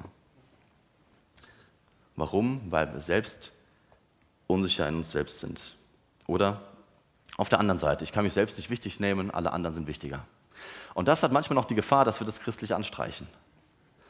Warum? 2.16 2.62
Weil 2.70 2.94
wir 2.94 3.02
selbst 3.02 3.52
unsicher 4.48 4.88
in 4.88 4.96
uns 4.96 5.12
selbst 5.12 5.40
sind. 5.40 5.76
Oder 6.28 6.62
auf 7.38 7.50
der 7.50 7.60
anderen 7.60 7.77
Seite, 7.77 8.03
ich 8.03 8.12
kann 8.12 8.24
mich 8.24 8.34
selbst 8.34 8.58
nicht 8.58 8.70
wichtig 8.70 9.00
nehmen, 9.00 9.32
alle 9.32 9.53
anderen 9.53 9.74
sind 9.74 9.88
wichtiger. 9.88 10.25
Und 10.96 11.08
das 11.08 11.22
hat 11.22 11.32
manchmal 11.32 11.56
noch 11.56 11.65
die 11.65 11.75
Gefahr, 11.75 12.03
dass 12.03 12.20
wir 12.20 12.25
das 12.25 12.39
christlich 12.39 12.74
anstreichen. 12.74 13.27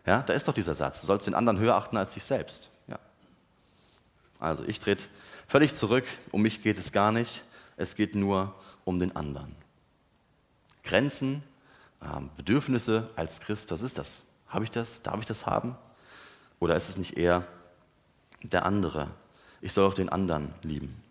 Ja, 0.05 0.21
da 0.21 0.33
ist 0.33 0.47
doch 0.47 0.53
dieser 0.53 0.73
Satz, 0.73 1.01
du 1.01 1.07
sollst 1.07 1.27
den 1.27 1.35
anderen 1.35 1.59
höher 1.59 1.75
achten 1.75 1.97
als 1.97 2.13
dich 2.13 2.23
selbst. 2.23 2.69
Ja. 2.87 2.97
Also 4.39 4.63
ich 4.63 4.79
trete 4.79 5.03
völlig 5.47 5.75
zurück, 5.75 6.05
um 6.31 6.41
mich 6.41 6.63
geht 6.63 6.77
es 6.77 6.93
gar 6.93 7.11
nicht, 7.11 7.43
es 7.75 7.95
geht 7.95 8.15
nur 8.15 8.55
um 8.85 8.99
den 8.99 9.13
anderen. 9.17 9.53
Grenzen, 10.83 11.43
ähm, 12.01 12.29
Bedürfnisse 12.37 13.09
als 13.17 13.41
Christ, 13.41 13.71
was 13.71 13.81
ist 13.81 13.97
das? 13.97 14.23
Habe 14.47 14.63
ich 14.63 14.71
das? 14.71 15.01
Darf 15.01 15.19
ich 15.19 15.25
das 15.25 15.45
haben? 15.45 15.75
Oder 16.59 16.77
ist 16.77 16.87
es 16.87 16.95
nicht 16.95 17.17
eher 17.17 17.45
der 18.41 18.65
andere? 18.65 19.09
Ich 19.59 19.73
soll 19.73 19.85
auch 19.85 19.93
den 19.93 20.07
anderen 20.07 20.53
lieben. 20.63 21.03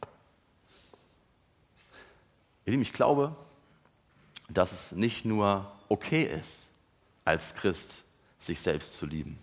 Ihr 2.66 2.72
Lieben, 2.72 2.82
ich 2.82 2.92
glaube, 2.92 3.34
dass 4.48 4.72
es 4.72 4.92
nicht 4.92 5.24
nur 5.24 5.70
okay 5.88 6.24
ist, 6.24 6.68
als 7.24 7.54
Christ 7.54 8.04
sich 8.40 8.60
selbst 8.60 8.94
zu 8.94 9.06
lieben. 9.06 9.38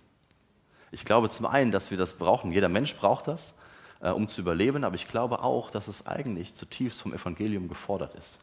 Ich 0.92 1.06
glaube 1.06 1.30
zum 1.30 1.46
einen, 1.46 1.72
dass 1.72 1.90
wir 1.90 1.98
das 1.98 2.14
brauchen. 2.16 2.52
Jeder 2.52 2.70
Mensch 2.70 2.96
braucht 2.96 3.28
das, 3.28 3.56
äh, 4.02 4.10
um 4.10 4.28
zu 4.28 4.42
überleben. 4.42 4.84
Aber 4.84 4.96
ich 4.96 5.08
glaube 5.08 5.42
auch, 5.42 5.72
dass 5.72 5.88
es 5.88 6.06
eigentlich 6.06 6.54
zutiefst 6.54 7.02
vom 7.02 7.14
Evangelium 7.14 7.70
gefordert 7.70 8.14
ist. 8.16 8.40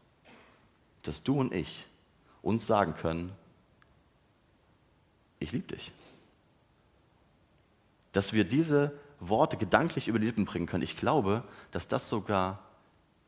Dass 1.03 1.23
du 1.23 1.39
und 1.39 1.53
ich 1.53 1.85
uns 2.41 2.65
sagen 2.65 2.95
können, 2.95 3.31
ich 5.39 5.51
liebe 5.51 5.75
dich. 5.75 5.91
Dass 8.11 8.33
wir 8.33 8.43
diese 8.43 8.91
Worte 9.19 9.57
gedanklich 9.57 10.07
über 10.07 10.17
die 10.17 10.25
Lippen 10.25 10.45
bringen 10.45 10.65
können. 10.65 10.83
Ich 10.83 10.95
glaube, 10.95 11.43
dass 11.71 11.87
das 11.87 12.09
sogar 12.09 12.59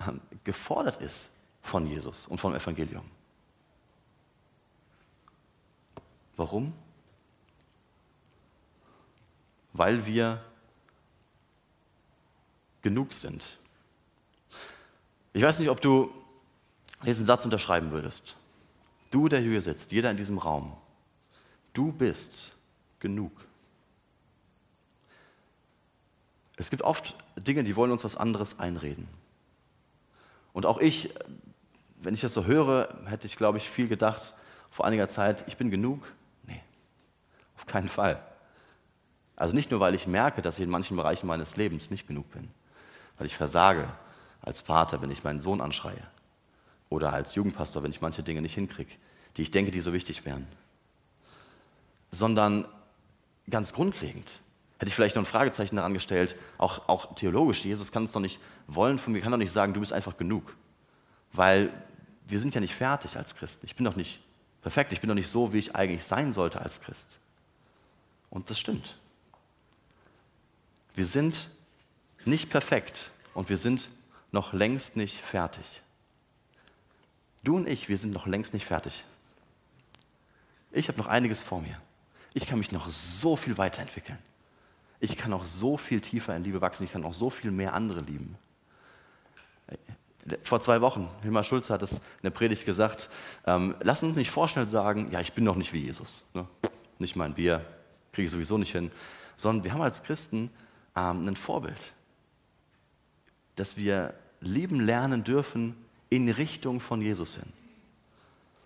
ähm, 0.08 0.20
gefordert 0.44 1.00
ist 1.00 1.30
von 1.64 1.88
Jesus 1.88 2.28
und 2.28 2.38
vom 2.38 2.54
Evangelium. 2.54 3.10
Warum? 6.36 6.74
Weil 9.72 10.06
wir 10.06 10.44
genug 12.82 13.14
sind. 13.14 13.58
Ich 15.32 15.42
weiß 15.42 15.58
nicht, 15.60 15.70
ob 15.70 15.82
du 15.82 16.14
diesen 17.04 17.26
Satz 17.26 17.44
unterschreiben 17.46 17.90
würdest. 17.92 18.36
Du, 19.10 19.30
der 19.30 19.40
hier 19.40 19.62
sitzt, 19.62 19.92
jeder 19.92 20.12
in 20.12 20.18
diesem 20.18 20.38
Raum, 20.38 20.76
du 21.74 21.92
bist 21.92 22.56
genug. 23.00 23.32
Es 26.58 26.70
gibt 26.70 26.84
oft 26.84 27.16
Dinge, 27.36 27.64
die 27.64 27.76
wollen 27.76 27.92
uns 27.92 28.04
was 28.04 28.16
anderes 28.16 28.60
einreden. 28.60 29.08
Und 30.52 30.66
auch 30.66 30.78
ich 30.78 31.14
wenn 32.04 32.14
ich 32.14 32.22
das 32.22 32.34
so 32.34 32.46
höre, 32.46 32.90
hätte 33.06 33.28
ich, 33.28 33.36
glaube 33.36 33.58
ich, 33.58 33.70
viel 33.70 33.88
gedacht 33.88 34.36
vor 34.70 34.86
einiger 34.86 35.08
Zeit, 35.08 35.44
ich 35.48 35.58
bin 35.58 35.70
genug. 35.70 36.02
Nee, 36.48 36.62
auf 37.56 37.66
keinen 37.66 37.90
Fall. 37.90 38.22
Also 39.36 39.56
nicht 39.56 39.72
nur, 39.72 39.80
weil 39.80 39.96
ich 39.96 40.08
merke, 40.08 40.42
dass 40.42 40.58
ich 40.58 40.64
in 40.64 40.70
manchen 40.70 40.98
Bereichen 40.98 41.28
meines 41.28 41.56
Lebens 41.56 41.90
nicht 41.90 42.08
genug 42.08 42.32
bin, 42.32 42.50
weil 43.18 43.28
ich 43.28 43.36
versage 43.36 43.88
als 44.42 44.62
Vater, 44.62 45.02
wenn 45.02 45.12
ich 45.12 45.24
meinen 45.24 45.40
Sohn 45.40 45.62
anschreie, 45.62 46.08
oder 46.90 47.14
als 47.14 47.36
Jugendpastor, 47.36 47.84
wenn 47.84 47.92
ich 47.92 48.02
manche 48.02 48.22
Dinge 48.24 48.42
nicht 48.42 48.54
hinkriege, 48.54 48.94
die 49.36 49.42
ich 49.42 49.52
denke, 49.52 49.72
die 49.72 49.82
so 49.82 49.94
wichtig 49.94 50.26
wären, 50.26 50.48
sondern 52.12 52.66
ganz 53.50 53.74
grundlegend 53.74 54.30
hätte 54.78 54.90
ich 54.90 54.96
vielleicht 54.96 55.16
noch 55.16 55.24
ein 55.24 55.28
Fragezeichen 55.28 55.78
daran 55.78 55.94
gestellt, 55.94 56.36
auch, 56.58 56.90
auch 56.90 57.16
theologisch, 57.16 57.64
Jesus 57.64 57.92
kann 57.92 58.04
es 58.04 58.12
doch 58.12 58.20
nicht 58.20 58.40
wollen 58.68 59.00
von 59.00 59.14
mir, 59.14 59.22
kann 59.22 59.32
doch 59.32 59.38
nicht 59.38 59.54
sagen, 59.54 59.74
du 59.74 59.80
bist 59.80 59.94
einfach 59.94 60.18
genug, 60.18 60.56
weil 61.32 61.72
wir 62.26 62.40
sind 62.40 62.56
ja 62.56 62.62
nicht 62.62 62.76
fertig 62.76 63.18
als 63.18 63.36
Christen. 63.36 63.66
Ich 63.66 63.76
bin 63.76 63.86
doch 63.86 63.96
nicht 63.96 64.22
perfekt, 64.62 64.94
ich 64.94 65.02
bin 65.02 65.08
doch 65.08 65.16
nicht 65.16 65.28
so, 65.28 65.54
wie 65.54 65.60
ich 65.60 65.76
eigentlich 65.76 66.04
sein 66.04 66.34
sollte 66.34 66.62
als 66.62 66.82
Christ. 66.82 67.20
Und 68.30 68.50
das 68.50 68.60
stimmt. 68.60 68.98
Wir 70.96 71.06
sind 71.06 71.50
nicht 72.26 72.50
perfekt 72.50 73.12
und 73.34 73.50
wir 73.50 73.58
sind 73.58 73.90
noch 74.32 74.54
längst 74.54 74.96
nicht 74.96 75.20
fertig. 75.20 75.82
Du 77.44 77.58
und 77.58 77.68
ich, 77.68 77.90
wir 77.90 77.98
sind 77.98 78.14
noch 78.14 78.26
längst 78.26 78.54
nicht 78.54 78.66
fertig. 78.66 79.04
Ich 80.72 80.88
habe 80.88 80.98
noch 80.98 81.08
einiges 81.08 81.44
vor 81.44 81.62
mir. 81.62 81.80
Ich 82.34 82.48
kann 82.48 82.58
mich 82.58 82.72
noch 82.72 82.90
so 82.90 83.36
viel 83.36 83.58
weiterentwickeln. 83.58 84.18
Ich 85.00 85.18
kann 85.18 85.32
noch 85.32 85.46
so 85.46 85.78
viel 85.78 86.02
tiefer 86.02 86.36
in 86.36 86.44
Liebe 86.44 86.62
wachsen. 86.62 86.86
Ich 86.86 86.94
kann 86.94 87.02
noch 87.02 87.14
so 87.14 87.30
viel 87.30 87.52
mehr 87.52 87.74
andere 87.74 88.02
lieben. 88.02 88.38
Vor 90.44 90.62
zwei 90.62 90.80
Wochen, 90.82 91.10
Hilmar 91.22 91.44
Schulze 91.44 91.74
hat 91.74 91.82
es 91.82 91.94
in 91.94 92.24
der 92.24 92.30
Predigt 92.30 92.66
gesagt, 92.66 93.10
ähm, 93.46 93.76
lass 93.82 94.04
uns 94.04 94.16
nicht 94.16 94.32
vorschnell 94.32 94.66
sagen, 94.66 95.10
ja, 95.12 95.20
ich 95.20 95.34
bin 95.34 95.44
noch 95.44 95.56
nicht 95.56 95.74
wie 95.74 95.80
Jesus. 95.80 96.26
Ne? 96.34 96.48
Nicht 97.00 97.16
mein 97.16 97.34
Bier, 97.34 97.66
kriege 98.14 98.26
ich 98.26 98.32
sowieso 98.32 98.58
nicht 98.58 98.72
hin. 98.72 98.92
Sondern 99.36 99.64
wir 99.64 99.74
haben 99.74 99.82
als 99.82 100.04
Christen 100.04 100.50
ähm, 100.96 101.28
ein 101.28 101.36
Vorbild, 101.36 101.94
dass 103.56 103.76
wir 103.76 104.14
lieben 104.40 104.80
lernen 104.80 105.24
dürfen 105.24 105.76
in 106.10 106.30
Richtung 106.30 106.80
von 106.80 107.02
Jesus 107.02 107.36
hin. 107.36 107.52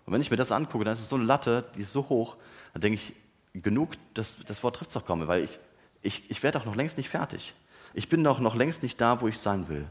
Und 0.06 0.12
wenn 0.12 0.20
ich 0.20 0.30
mir 0.30 0.36
das 0.36 0.52
angucke, 0.52 0.84
dann 0.84 0.94
ist 0.94 1.00
es 1.00 1.08
so 1.08 1.16
eine 1.16 1.24
Latte, 1.24 1.64
die 1.74 1.80
ist 1.80 1.92
so 1.92 2.08
hoch, 2.08 2.36
dann 2.72 2.82
denke 2.82 2.96
ich, 2.96 3.14
genug, 3.62 3.94
das, 4.14 4.36
das 4.46 4.62
Wort 4.62 4.76
trifft 4.76 4.90
es 4.90 4.94
doch 4.94 5.04
kaum, 5.04 5.26
weil 5.26 5.44
ich, 5.44 5.58
ich, 6.02 6.30
ich 6.30 6.42
werde 6.42 6.58
auch 6.58 6.64
noch 6.64 6.76
längst 6.76 6.96
nicht 6.96 7.08
fertig. 7.08 7.54
Ich 7.94 8.08
bin 8.08 8.22
doch 8.22 8.38
noch 8.38 8.54
längst 8.54 8.82
nicht 8.82 9.00
da, 9.00 9.20
wo 9.20 9.28
ich 9.28 9.38
sein 9.38 9.68
will. 9.68 9.86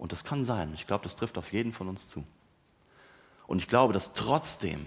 Und 0.00 0.12
das 0.12 0.24
kann 0.24 0.46
sein. 0.46 0.72
Ich 0.74 0.86
glaube, 0.86 1.04
das 1.04 1.14
trifft 1.14 1.36
auf 1.36 1.52
jeden 1.52 1.74
von 1.74 1.86
uns 1.86 2.08
zu. 2.08 2.24
Und 3.46 3.58
ich 3.58 3.68
glaube, 3.68 3.92
dass 3.92 4.14
trotzdem 4.14 4.86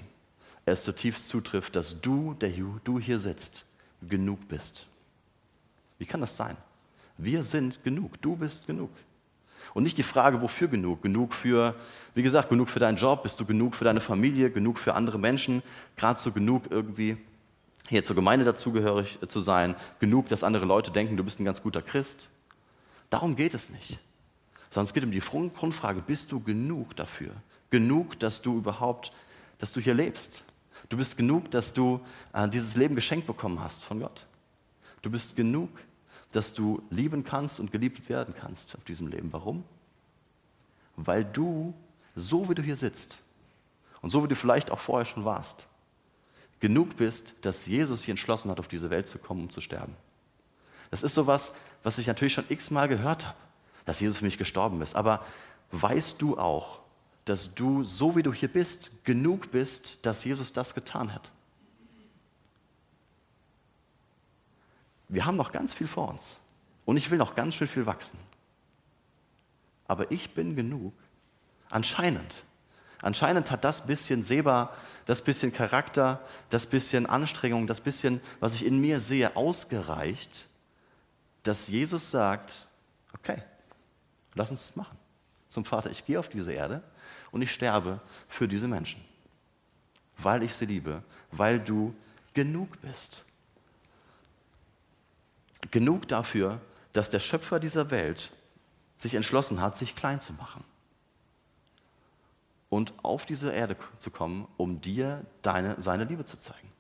es 0.65 0.82
zutiefst 0.82 1.29
zutrifft, 1.29 1.75
dass 1.75 2.01
du, 2.01 2.34
der 2.34 2.50
du 2.50 2.98
hier 3.00 3.20
sitzt, 3.20 3.65
genug 4.01 4.48
bist. 4.48 4.88
Wie 6.00 6.08
kann 6.08 6.20
das 6.20 6.36
sein? 6.36 6.58
Wir 7.15 7.43
sind 7.43 7.84
genug. 7.84 8.20
Du 8.24 8.36
bist 8.36 8.65
genug. 8.65 8.89
Und 9.75 9.84
nicht 9.84 10.00
die 10.00 10.03
Frage, 10.03 10.41
wofür 10.41 10.67
genug? 10.67 11.03
Genug 11.03 11.36
für, 11.36 11.75
wie 12.15 12.24
gesagt, 12.24 12.50
genug 12.50 12.70
für 12.70 12.79
deinen 12.79 12.98
Job, 12.98 13.22
bist 13.22 13.39
du 13.39 13.46
genug 13.46 13.75
für 13.75 13.86
deine 13.86 14.01
Familie, 14.01 14.50
genug 14.50 14.79
für 14.79 14.96
andere 14.96 15.20
Menschen, 15.20 15.62
gerade 15.96 16.20
so 16.20 16.32
genug 16.32 16.72
irgendwie 16.72 17.17
hier 17.88 18.03
zur 18.03 18.15
Gemeinde 18.15 18.46
dazugehörig 18.46 19.20
zu 19.27 19.41
sein, 19.41 19.75
genug, 20.00 20.27
dass 20.29 20.43
andere 20.43 20.65
Leute 20.65 20.89
denken, 20.89 21.17
du 21.17 21.24
bist 21.24 21.39
ein 21.39 21.46
ganz 21.46 21.62
guter 21.62 21.84
Christ. 21.84 22.32
Darum 23.12 23.36
geht 23.36 23.53
es 23.53 23.70
nicht 23.70 24.00
sondern 24.74 24.88
es 24.88 24.94
geht 24.94 25.03
um 25.03 25.12
die 25.12 25.20
Grundfrage, 25.20 26.01
bist 26.01 26.32
du 26.32 26.39
genug 26.39 26.96
dafür? 26.96 27.32
Genug, 27.70 28.18
dass 28.20 28.42
du 28.42 28.58
überhaupt, 28.58 29.13
dass 29.60 29.72
du 29.72 29.80
hier 29.80 29.94
lebst. 29.94 30.44
Du 30.89 30.98
bist 30.98 31.15
genug, 31.15 31.51
dass 31.51 31.74
du 31.74 32.01
äh, 32.34 32.50
dieses 32.50 32.75
Leben 32.75 32.96
geschenkt 32.96 33.27
bekommen 33.27 33.60
hast 33.60 33.84
von 33.84 34.00
Gott. 34.00 34.25
Du 35.03 35.12
bist 35.12 35.36
genug, 35.36 35.70
dass 36.32 36.53
du 36.53 36.82
lieben 36.89 37.24
kannst 37.24 37.60
und 37.60 37.72
geliebt 37.72 38.10
werden 38.10 38.34
kannst 38.36 38.74
auf 38.74 38.84
diesem 38.84 39.10
Leben. 39.10 39.32
Warum? 39.32 39.63
Weil 40.96 41.24
du, 41.24 41.75
so 42.15 42.50
wie 42.50 42.56
du 42.56 42.63
hier 42.63 42.75
sitzt 42.75 43.22
und 44.01 44.10
so 44.10 44.24
wie 44.24 44.27
du 44.27 44.36
vielleicht 44.36 44.72
auch 44.72 44.80
vorher 44.80 45.06
schon 45.06 45.24
warst, 45.24 45.68
genug 46.60 46.96
bist, 46.96 47.36
dass 47.42 47.68
Jesus 47.68 48.01
sich 48.01 48.10
entschlossen 48.10 48.50
hat, 48.50 48.60
auf 48.60 48.68
diese 48.68 48.89
Welt 48.89 49.08
zu 49.08 49.20
kommen, 49.20 49.42
um 49.42 49.50
zu 49.51 49.62
sterben. 49.62 49.96
Das 50.89 51.03
ist 51.03 51.13
sowas, 51.13 51.53
was 51.84 52.00
ich 52.00 52.08
natürlich 52.08 52.34
schon 52.34 52.46
x-mal 52.50 52.88
gehört 52.88 53.27
habe 53.27 53.38
dass 53.86 54.00
Jesus 54.00 54.18
für 54.18 54.25
mich 54.25 54.38
gestorben 54.38 54.82
ist. 54.82 54.96
Aber 54.96 55.25
weißt 55.72 56.22
du 56.22 56.38
auch, 56.38 56.80
dass 57.25 57.54
du, 57.56 57.84
so 57.84 58.16
wie 58.16 58.24
du 58.24 58.34
hier 58.34 58.50
bist, 58.50 59.04
genug 59.04 59.52
bist, 59.52 60.06
dass 60.06 60.24
Jesus 60.24 60.54
das 60.54 60.74
getan 60.74 61.13
hat? 61.13 61.32
Wir 65.08 65.25
haben 65.25 65.38
noch 65.38 65.52
ganz 65.52 65.74
viel 65.74 65.88
vor 65.88 66.10
uns 66.10 66.40
und 66.86 66.98
ich 66.98 67.10
will 67.12 67.18
noch 67.18 67.36
ganz 67.36 67.56
schön 67.56 67.68
viel 67.68 67.86
wachsen. 67.86 68.18
Aber 69.88 70.12
ich 70.12 70.34
bin 70.34 70.56
genug. 70.56 70.94
Anscheinend. 71.70 72.44
Anscheinend 73.02 73.52
hat 73.52 73.63
das 73.63 73.86
bisschen 73.86 74.24
Seba, 74.24 74.74
das 75.06 75.22
bisschen 75.22 75.52
Charakter, 75.52 76.22
das 76.50 76.66
bisschen 76.66 77.06
Anstrengung, 77.06 77.68
das 77.68 77.82
bisschen, 77.82 78.22
was 78.40 78.56
ich 78.56 78.66
in 78.66 78.80
mir 78.80 79.00
sehe, 79.00 79.36
ausgereicht, 79.36 80.48
dass 81.44 81.68
Jesus 81.68 82.10
sagt, 82.10 82.68
okay, 83.13 83.44
lass 84.36 84.52
uns 84.52 84.68
das 84.68 84.75
machen. 84.75 84.98
Zum 85.50 85.66
Vater, 85.66 85.92
ich 85.92 86.06
gehe 86.06 86.20
auf 86.20 86.30
diese 86.30 86.54
Erde 86.54 86.82
und 87.32 87.42
ich 87.42 87.52
sterbe 87.52 88.00
für 88.28 88.48
diese 88.48 88.68
Menschen, 88.68 89.04
weil 90.18 90.44
ich 90.44 90.54
sie 90.56 90.66
liebe, 90.66 91.04
weil 91.32 91.60
du 91.60 91.94
genug 92.34 92.82
bist. 92.82 93.25
Genug 95.72 96.08
dafür, 96.08 96.60
dass 96.92 97.10
der 97.10 97.20
Schöpfer 97.20 97.60
dieser 97.60 97.92
Welt 97.92 98.32
sich 98.98 99.16
entschlossen 99.16 99.62
hat, 99.62 99.78
sich 99.78 99.96
klein 99.96 100.20
zu 100.20 100.34
machen 100.34 100.63
und 102.70 102.94
auf 103.04 103.25
diese 103.25 103.52
Erde 103.52 103.75
zu 104.00 104.10
kommen, 104.10 104.48
um 104.58 104.82
dir 104.82 105.24
deine, 105.44 105.80
seine 105.80 106.06
Liebe 106.06 106.25
zu 106.25 106.38
zeigen. 106.38 106.72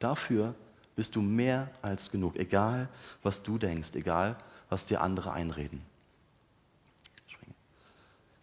Dafür 0.00 0.54
bist 0.96 1.14
du 1.14 1.22
mehr 1.22 1.70
als 1.82 2.10
genug, 2.10 2.36
egal 2.36 2.88
was 3.22 3.42
du 3.42 3.58
denkst, 3.58 3.90
egal 3.94 4.36
was 4.68 4.86
dir 4.86 5.02
andere 5.02 5.32
einreden. 5.32 5.89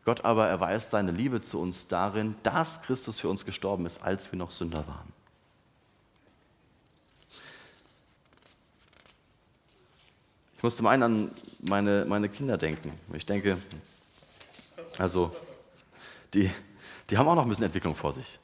Gott 0.08 0.24
aber 0.24 0.48
erweist 0.48 0.92
seine 0.92 1.12
Liebe 1.12 1.42
zu 1.42 1.60
uns 1.60 1.90
darin, 1.90 2.38
dass 2.42 2.82
Christus 2.82 3.20
für 3.20 3.28
uns 3.28 3.44
gestorben 3.44 3.86
ist, 3.86 4.02
als 4.02 4.32
wir 4.32 4.40
noch 4.40 4.52
Sünder 4.52 4.88
waren. 4.88 5.12
Ich 10.56 10.64
muss 10.64 10.78
zum 10.78 10.88
einen 10.88 11.04
an 11.04 11.32
meine, 11.60 12.06
meine 12.08 12.30
Kinder 12.30 12.58
denken. 12.58 12.94
Ich 13.12 13.26
denke, 13.26 13.58
also, 14.98 15.36
die, 16.34 16.50
die 17.10 17.18
haben 17.18 17.28
auch 17.28 17.36
noch 17.36 17.44
ein 17.44 17.50
bisschen 17.50 17.66
Entwicklung 17.66 17.94
vor 17.94 18.14
sich. 18.14 18.40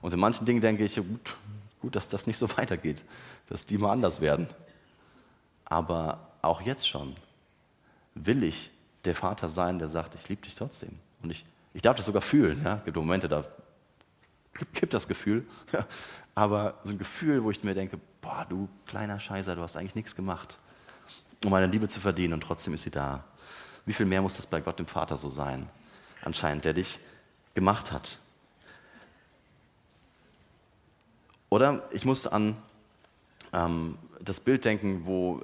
Und 0.00 0.14
in 0.14 0.20
manchen 0.20 0.46
Dingen 0.46 0.60
denke 0.60 0.84
ich, 0.84 0.94
gut, 0.94 1.34
gut, 1.80 1.96
dass 1.96 2.06
das 2.06 2.28
nicht 2.28 2.38
so 2.38 2.48
weitergeht, 2.56 3.02
dass 3.48 3.66
die 3.66 3.78
mal 3.78 3.90
anders 3.90 4.20
werden. 4.20 4.46
Aber 5.64 6.20
auch 6.40 6.60
jetzt 6.60 6.88
schon 6.88 7.16
will 8.14 8.44
ich 8.44 8.70
der 9.06 9.14
Vater 9.14 9.48
sein, 9.48 9.78
der 9.78 9.88
sagt, 9.88 10.14
ich 10.14 10.28
liebe 10.28 10.42
dich 10.42 10.54
trotzdem. 10.54 10.98
Und 11.22 11.30
ich, 11.30 11.44
ich 11.72 11.82
darf 11.82 11.96
das 11.96 12.06
sogar 12.06 12.22
fühlen. 12.22 12.62
Ja? 12.64 12.76
Es 12.76 12.84
gibt 12.84 12.96
Momente, 12.96 13.28
da 13.28 13.44
kippt 14.72 14.94
das 14.94 15.08
Gefühl. 15.08 15.46
Aber 16.34 16.74
so 16.84 16.90
ein 16.90 16.98
Gefühl, 16.98 17.42
wo 17.42 17.50
ich 17.50 17.62
mir 17.64 17.74
denke, 17.74 17.98
boah, 18.20 18.46
du 18.48 18.68
kleiner 18.86 19.18
Scheißer, 19.18 19.56
du 19.56 19.62
hast 19.62 19.76
eigentlich 19.76 19.94
nichts 19.94 20.14
gemacht 20.14 20.58
um 21.44 21.50
meine 21.50 21.66
Liebe 21.66 21.88
zu 21.88 22.00
verdienen 22.00 22.34
und 22.34 22.40
trotzdem 22.40 22.74
ist 22.74 22.82
sie 22.82 22.90
da. 22.90 23.24
Wie 23.84 23.92
viel 23.92 24.06
mehr 24.06 24.22
muss 24.22 24.36
das 24.36 24.46
bei 24.46 24.60
Gott 24.60 24.78
dem 24.78 24.86
Vater 24.86 25.16
so 25.16 25.28
sein? 25.28 25.68
Anscheinend, 26.22 26.64
der 26.64 26.72
dich 26.72 26.98
gemacht 27.54 27.92
hat. 27.92 28.18
Oder 31.48 31.88
ich 31.92 32.04
muss 32.04 32.26
an 32.26 32.56
ähm, 33.52 33.96
das 34.20 34.40
Bild 34.40 34.64
denken, 34.64 35.06
wo, 35.06 35.42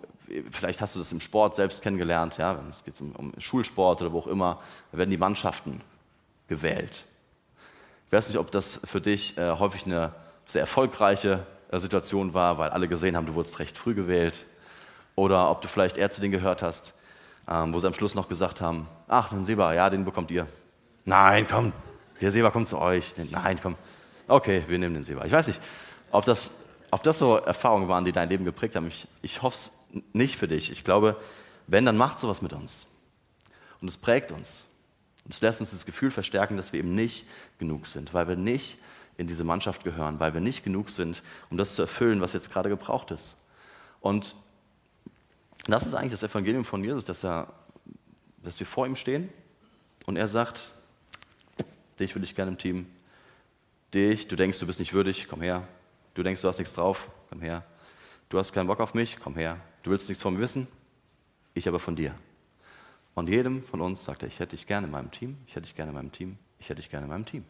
vielleicht 0.50 0.80
hast 0.80 0.94
du 0.94 0.98
das 0.98 1.12
im 1.12 1.20
Sport 1.20 1.54
selbst 1.54 1.82
kennengelernt, 1.82 2.38
ja, 2.38 2.56
wenn 2.56 2.68
es 2.68 2.84
geht 2.84 3.00
um, 3.00 3.12
um 3.12 3.32
Schulsport 3.38 4.02
oder 4.02 4.12
wo 4.12 4.20
auch 4.20 4.26
immer, 4.26 4.60
da 4.90 4.98
werden 4.98 5.10
die 5.10 5.18
Mannschaften 5.18 5.80
gewählt. 6.48 7.06
Ich 8.06 8.12
weiß 8.12 8.28
nicht, 8.28 8.38
ob 8.38 8.50
das 8.50 8.80
für 8.84 9.00
dich 9.00 9.38
äh, 9.38 9.52
häufig 9.52 9.86
eine 9.86 10.12
sehr 10.46 10.60
erfolgreiche 10.60 11.46
äh, 11.70 11.78
Situation 11.78 12.34
war, 12.34 12.58
weil 12.58 12.70
alle 12.70 12.88
gesehen 12.88 13.16
haben, 13.16 13.26
du 13.26 13.34
wurdest 13.34 13.58
recht 13.58 13.78
früh 13.78 13.94
gewählt. 13.94 14.46
Oder 15.14 15.50
ob 15.50 15.62
du 15.62 15.68
vielleicht 15.68 15.98
eher 15.98 16.10
zu 16.10 16.20
denen 16.20 16.32
gehört 16.32 16.62
hast, 16.62 16.94
ähm, 17.48 17.72
wo 17.74 17.78
sie 17.78 17.86
am 17.86 17.94
Schluss 17.94 18.14
noch 18.14 18.28
gesagt 18.28 18.60
haben, 18.60 18.88
ach, 19.08 19.30
den 19.30 19.44
Seba, 19.44 19.74
ja, 19.74 19.90
den 19.90 20.04
bekommt 20.04 20.30
ihr. 20.30 20.46
Nein, 21.04 21.46
komm, 21.48 21.72
der 22.20 22.30
Seba 22.30 22.50
kommt 22.50 22.68
zu 22.68 22.78
euch. 22.78 23.14
Nein, 23.30 23.58
komm. 23.62 23.76
Okay, 24.28 24.62
wir 24.68 24.78
nehmen 24.78 24.94
den 24.94 25.02
Seba. 25.02 25.24
Ich 25.24 25.32
weiß 25.32 25.48
nicht, 25.48 25.60
ob 26.10 26.24
das, 26.24 26.52
ob 26.90 27.02
das 27.02 27.18
so 27.18 27.36
Erfahrungen 27.36 27.88
waren, 27.88 28.04
die 28.04 28.12
dein 28.12 28.28
Leben 28.28 28.44
geprägt 28.44 28.76
haben. 28.76 28.86
Ich, 28.86 29.08
ich 29.22 29.42
hoffe 29.42 29.56
es 29.56 29.72
nicht 30.12 30.36
für 30.36 30.48
dich. 30.48 30.70
Ich 30.70 30.84
glaube, 30.84 31.20
wenn, 31.66 31.84
dann 31.84 31.96
macht 31.96 32.18
sowas 32.18 32.42
mit 32.42 32.52
uns. 32.52 32.86
Und 33.80 33.88
es 33.88 33.96
prägt 33.96 34.32
uns. 34.32 34.66
Und 35.24 35.34
es 35.34 35.40
lässt 35.40 35.60
uns 35.60 35.70
das 35.70 35.86
Gefühl 35.86 36.10
verstärken, 36.10 36.56
dass 36.56 36.72
wir 36.72 36.80
eben 36.80 36.94
nicht 36.94 37.26
genug 37.58 37.86
sind, 37.86 38.12
weil 38.14 38.28
wir 38.28 38.36
nicht 38.36 38.76
in 39.16 39.26
diese 39.26 39.44
Mannschaft 39.44 39.84
gehören, 39.84 40.18
weil 40.20 40.34
wir 40.34 40.40
nicht 40.40 40.64
genug 40.64 40.90
sind, 40.90 41.22
um 41.50 41.58
das 41.58 41.74
zu 41.74 41.82
erfüllen, 41.82 42.20
was 42.20 42.32
jetzt 42.32 42.50
gerade 42.50 42.68
gebraucht 42.68 43.10
ist. 43.10 43.36
Und 44.00 44.34
das 45.66 45.86
ist 45.86 45.94
eigentlich 45.94 46.12
das 46.12 46.22
Evangelium 46.22 46.64
von 46.64 46.82
Jesus, 46.82 47.04
dass, 47.04 47.24
er, 47.24 47.52
dass 48.42 48.58
wir 48.58 48.66
vor 48.66 48.86
ihm 48.86 48.96
stehen 48.96 49.28
und 50.06 50.16
er 50.16 50.26
sagt, 50.26 50.72
dich 52.00 52.14
will 52.14 52.24
ich 52.24 52.34
gerne 52.34 52.50
im 52.50 52.58
Team. 52.58 52.86
Dich, 53.94 54.26
du 54.26 54.34
denkst, 54.34 54.58
du 54.58 54.66
bist 54.66 54.80
nicht 54.80 54.92
würdig, 54.92 55.28
komm 55.28 55.42
her. 55.42 55.68
Du 56.14 56.22
denkst, 56.22 56.42
du 56.42 56.48
hast 56.48 56.58
nichts 56.58 56.74
drauf, 56.74 57.08
komm 57.30 57.42
her. 57.42 57.64
Du 58.28 58.38
hast 58.38 58.52
keinen 58.52 58.66
Bock 58.66 58.80
auf 58.80 58.94
mich, 58.94 59.18
komm 59.20 59.36
her. 59.36 59.60
Du 59.82 59.90
willst 59.90 60.08
nichts 60.08 60.22
von 60.22 60.34
mir 60.34 60.40
wissen, 60.40 60.68
ich 61.54 61.66
aber 61.66 61.80
von 61.80 61.96
dir. 61.96 62.14
Und 63.14 63.28
jedem 63.28 63.62
von 63.62 63.80
uns 63.80 64.04
sagt 64.04 64.22
er, 64.22 64.28
ich 64.28 64.38
hätte 64.38 64.56
dich 64.56 64.66
gerne 64.66 64.86
in 64.86 64.92
meinem 64.92 65.10
Team, 65.10 65.36
ich 65.46 65.54
hätte 65.54 65.66
dich 65.66 65.74
gerne 65.74 65.90
in 65.90 65.96
meinem 65.96 66.12
Team, 66.12 66.38
ich 66.58 66.68
hätte 66.68 66.80
dich 66.80 66.88
gerne 66.88 67.04
in 67.04 67.10
meinem 67.10 67.26
Team. 67.26 67.44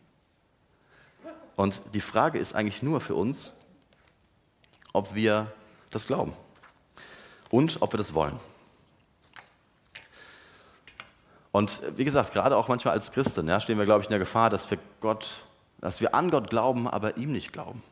Und 1.57 1.83
die 1.93 2.01
Frage 2.01 2.39
ist 2.39 2.55
eigentlich 2.55 2.83
nur 2.83 3.01
für 3.01 3.15
uns, 3.15 3.53
ob 4.93 5.15
wir 5.15 5.53
das 5.91 6.07
glauben 6.07 6.33
und 7.51 7.81
ob 7.81 7.93
wir 7.93 7.99
das 7.99 8.15
wollen. 8.15 8.41
Und 11.53 11.83
wie 11.97 12.05
gesagt, 12.05 12.33
gerade 12.33 12.57
auch 12.57 12.69
manchmal 12.69 12.95
als 12.95 13.13
Christen 13.13 13.47
ja, 13.47 13.61
stehen 13.61 13.77
wir, 13.77 13.85
glaube 13.85 14.01
ich, 14.01 14.07
in 14.07 14.13
der 14.13 14.19
Gefahr, 14.19 14.49
dass 14.49 14.71
wir, 14.71 14.79
Gott, 15.01 15.45
dass 15.81 16.01
wir 16.01 16.15
an 16.15 16.31
Gott 16.31 16.49
glauben, 16.49 16.89
aber 16.89 17.19
ihm 17.19 17.31
nicht 17.31 17.53
glauben. 17.53 17.83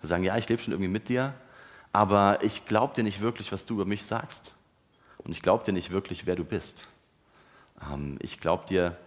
Wir 0.00 0.08
sagen, 0.08 0.22
ja, 0.22 0.36
ich 0.36 0.48
lebe 0.48 0.62
schon 0.62 0.72
irgendwie 0.72 0.90
mit 0.90 1.08
dir, 1.08 1.34
aber 1.96 2.44
ich 2.44 2.66
glaube 2.66 2.92
dir 2.92 3.04
nicht 3.04 3.22
wirklich, 3.22 3.52
was 3.52 3.64
du 3.64 3.72
über 3.72 3.86
mich 3.86 4.04
sagst. 4.04 4.54
Und 5.16 5.32
ich 5.32 5.40
glaube 5.40 5.64
dir 5.64 5.72
nicht 5.72 5.92
wirklich, 5.92 6.26
wer 6.26 6.36
du 6.36 6.44
bist. 6.44 6.90
Ähm, 7.90 8.18
ich 8.20 8.38
glaube 8.38 8.66
dir 8.68 8.98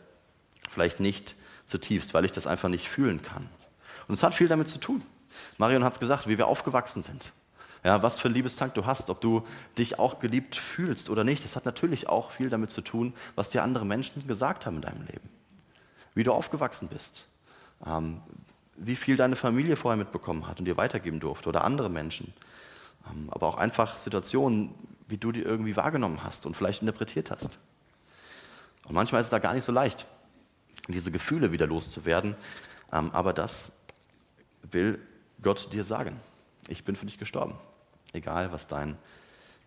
vielleicht 0.68 1.00
nicht 1.00 1.36
zutiefst, 1.68 2.16
weil 2.16 2.26
ich 2.26 2.32
das 2.32 2.48
einfach 2.48 2.68
nicht 2.68 2.90
fühlen 2.90 3.22
kann. 3.22 3.48
Und 4.08 4.16
es 4.16 4.24
hat 4.24 4.34
viel 4.34 4.48
damit 4.48 4.70
zu 4.70 4.80
tun. 4.80 5.04
Marion 5.60 5.84
hat 5.84 5.94
es 5.94 6.00
gesagt, 6.00 6.28
wie 6.28 6.40
wir 6.40 6.48
aufgewachsen 6.48 7.04
sind. 7.04 7.32
Ja, 7.84 8.02
was 8.02 8.20
für 8.20 8.28
ein 8.28 8.34
Liebestank 8.34 8.74
du 8.74 8.88
hast, 8.88 9.12
ob 9.12 9.22
du 9.22 9.46
dich 9.78 10.00
auch 10.00 10.18
geliebt 10.18 10.56
fühlst 10.56 11.12
oder 11.12 11.24
nicht, 11.24 11.46
das 11.46 11.56
hat 11.56 11.66
natürlich 11.66 12.10
auch 12.10 12.32
viel 12.32 12.50
damit 12.50 12.72
zu 12.72 12.82
tun, 12.82 13.14
was 13.36 13.52
dir 13.52 13.62
andere 13.62 13.86
Menschen 13.86 14.26
gesagt 14.28 14.66
haben 14.66 14.78
in 14.78 14.82
deinem 14.82 15.06
Leben. 15.06 15.30
Wie 16.16 16.24
du 16.24 16.34
aufgewachsen 16.34 16.88
bist, 16.88 17.28
ähm, 17.86 18.24
wie 18.78 18.96
viel 18.96 19.16
deine 19.16 19.36
Familie 19.36 19.76
vorher 19.76 19.96
mitbekommen 19.96 20.48
hat 20.48 20.58
und 20.58 20.66
dir 20.66 20.76
weitergeben 20.76 21.20
durfte 21.20 21.50
oder 21.50 21.64
andere 21.64 21.92
Menschen. 21.92 22.34
Ähm, 23.08 23.30
aber 23.32 23.48
auch 23.48 23.58
einfach 23.58 23.98
Situationen, 23.98 24.74
wie 25.08 25.18
du 25.18 25.32
die 25.32 25.42
irgendwie 25.42 25.76
wahrgenommen 25.76 26.24
hast 26.24 26.46
und 26.46 26.56
vielleicht 26.56 26.82
interpretiert 26.82 27.32
hast. 27.32 27.60
Und 28.88 28.96
manchmal 28.96 29.22
ist 29.22 29.28
es 29.28 29.32
da 29.32 29.40
gar 29.40 29.54
nicht 29.54 29.64
so 29.64 29.72
leicht, 29.72 30.06
diese 30.88 31.12
Gefühle 31.12 31.52
wieder 31.52 31.68
loszuwerden, 31.68 32.36
ähm, 32.92 33.12
aber 33.12 33.34
das 33.34 33.72
will 34.64 35.00
Gott 35.42 35.72
dir 35.74 35.84
sagen. 35.84 36.20
Ich 36.68 36.84
bin 36.84 36.96
für 36.96 37.06
dich 37.06 37.18
gestorben. 37.18 37.56
Egal, 38.14 38.52
was 38.52 38.68
dein 38.68 38.98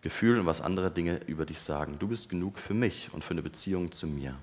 Gefühl 0.01 0.39
und 0.39 0.45
was 0.45 0.61
andere 0.61 0.91
Dinge 0.91 1.21
über 1.27 1.45
dich 1.45 1.61
sagen. 1.61 1.97
Du 1.99 2.07
bist 2.09 2.29
genug 2.29 2.59
für 2.59 2.73
mich 2.73 3.13
und 3.13 3.23
für 3.23 3.31
eine 3.31 3.41
Beziehung 3.41 3.91
zu 3.91 4.05
mir. 4.05 4.35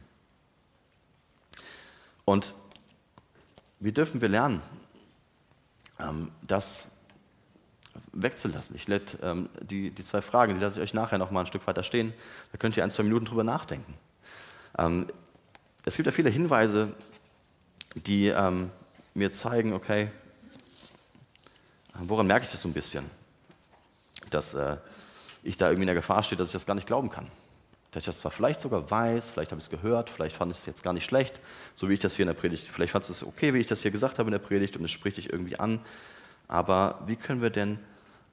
Und 2.24 2.54
wie 3.78 3.92
dürfen 3.92 4.20
wir 4.20 4.28
lernen, 4.28 4.62
ähm, 5.98 6.30
das 6.42 6.88
wegzulassen? 8.12 8.76
Ich 8.76 8.88
lädt 8.88 9.18
ähm, 9.22 9.48
die, 9.60 9.90
die 9.90 10.04
zwei 10.04 10.22
Fragen, 10.22 10.54
die 10.54 10.60
lasse 10.60 10.78
ich 10.78 10.82
euch 10.82 10.94
nachher 10.94 11.18
noch 11.18 11.30
mal 11.30 11.40
ein 11.40 11.46
Stück 11.46 11.66
weiter 11.66 11.82
stehen. 11.82 12.12
Da 12.52 12.58
könnt 12.58 12.76
ihr 12.76 12.84
ein, 12.84 12.90
zwei 12.90 13.02
Minuten 13.02 13.26
drüber 13.26 13.44
nachdenken. 13.44 13.94
Ähm, 14.78 15.06
es 15.84 15.96
gibt 15.96 16.06
ja 16.06 16.12
viele 16.12 16.30
Hinweise, 16.30 16.92
die 17.94 18.32
mir 19.14 19.32
zeigen, 19.32 19.72
okay, 19.72 20.10
woran 21.94 22.26
merke 22.26 22.44
ich 22.44 22.52
das 22.52 22.60
so 22.60 22.68
ein 22.68 22.74
bisschen? 22.74 23.04
dass 24.30 24.54
äh, 24.54 24.76
ich 25.42 25.56
da 25.56 25.66
irgendwie 25.66 25.82
in 25.82 25.88
der 25.88 25.94
Gefahr 25.94 26.22
stehe, 26.22 26.36
dass 26.36 26.48
ich 26.48 26.52
das 26.52 26.66
gar 26.66 26.74
nicht 26.74 26.86
glauben 26.86 27.10
kann. 27.10 27.26
Dass 27.92 28.02
ich 28.02 28.06
das 28.06 28.18
zwar 28.18 28.30
vielleicht 28.30 28.60
sogar 28.60 28.90
weiß, 28.90 29.30
vielleicht 29.30 29.50
habe 29.50 29.58
ich 29.58 29.64
es 29.64 29.70
gehört, 29.70 30.10
vielleicht 30.10 30.36
fand 30.36 30.52
ich 30.52 30.58
es 30.58 30.66
jetzt 30.66 30.82
gar 30.82 30.92
nicht 30.92 31.04
schlecht, 31.04 31.40
so 31.74 31.88
wie 31.88 31.94
ich 31.94 32.00
das 32.00 32.16
hier 32.16 32.24
in 32.24 32.28
der 32.28 32.34
Predigt, 32.34 32.68
vielleicht 32.70 32.92
fand 32.92 33.08
es 33.08 33.24
okay, 33.24 33.52
wie 33.54 33.58
ich 33.58 33.66
das 33.66 33.82
hier 33.82 33.90
gesagt 33.90 34.18
habe 34.18 34.28
in 34.28 34.32
der 34.32 34.38
Predigt 34.38 34.76
und 34.76 34.84
es 34.84 34.90
spricht 34.90 35.16
dich 35.16 35.30
irgendwie 35.30 35.58
an. 35.58 35.80
Aber 36.50 36.98
wie 37.06 37.14
können 37.14 37.42
wir 37.42 37.50
denn 37.50 37.78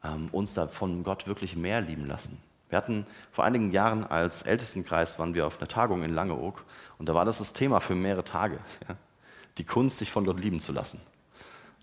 ähm, 0.03 0.29
uns 0.31 0.55
da 0.55 0.67
von 0.67 1.03
Gott 1.03 1.27
wirklich 1.27 1.55
mehr 1.55 1.81
lieben 1.81 2.07
lassen? 2.07 2.41
Wir 2.67 2.79
hatten 2.79 3.05
vor 3.31 3.45
einigen 3.45 3.71
Jahren 3.71 4.03
als 4.03 4.41
Ältestenkreis, 4.41 5.19
waren 5.19 5.35
wir 5.35 5.45
auf 5.45 5.59
einer 5.59 5.67
Tagung 5.67 6.03
in 6.03 6.15
Langeoog 6.15 6.65
und 6.97 7.07
da 7.07 7.13
war 7.13 7.25
das 7.25 7.37
das 7.37 7.53
Thema 7.53 7.79
für 7.79 7.93
mehrere 7.93 8.23
Tage. 8.23 8.57
Ja? 8.89 8.95
Die 9.59 9.63
Kunst, 9.63 9.99
sich 9.99 10.11
von 10.11 10.25
Gott 10.25 10.39
lieben 10.39 10.59
zu 10.59 10.71
lassen. 10.71 10.99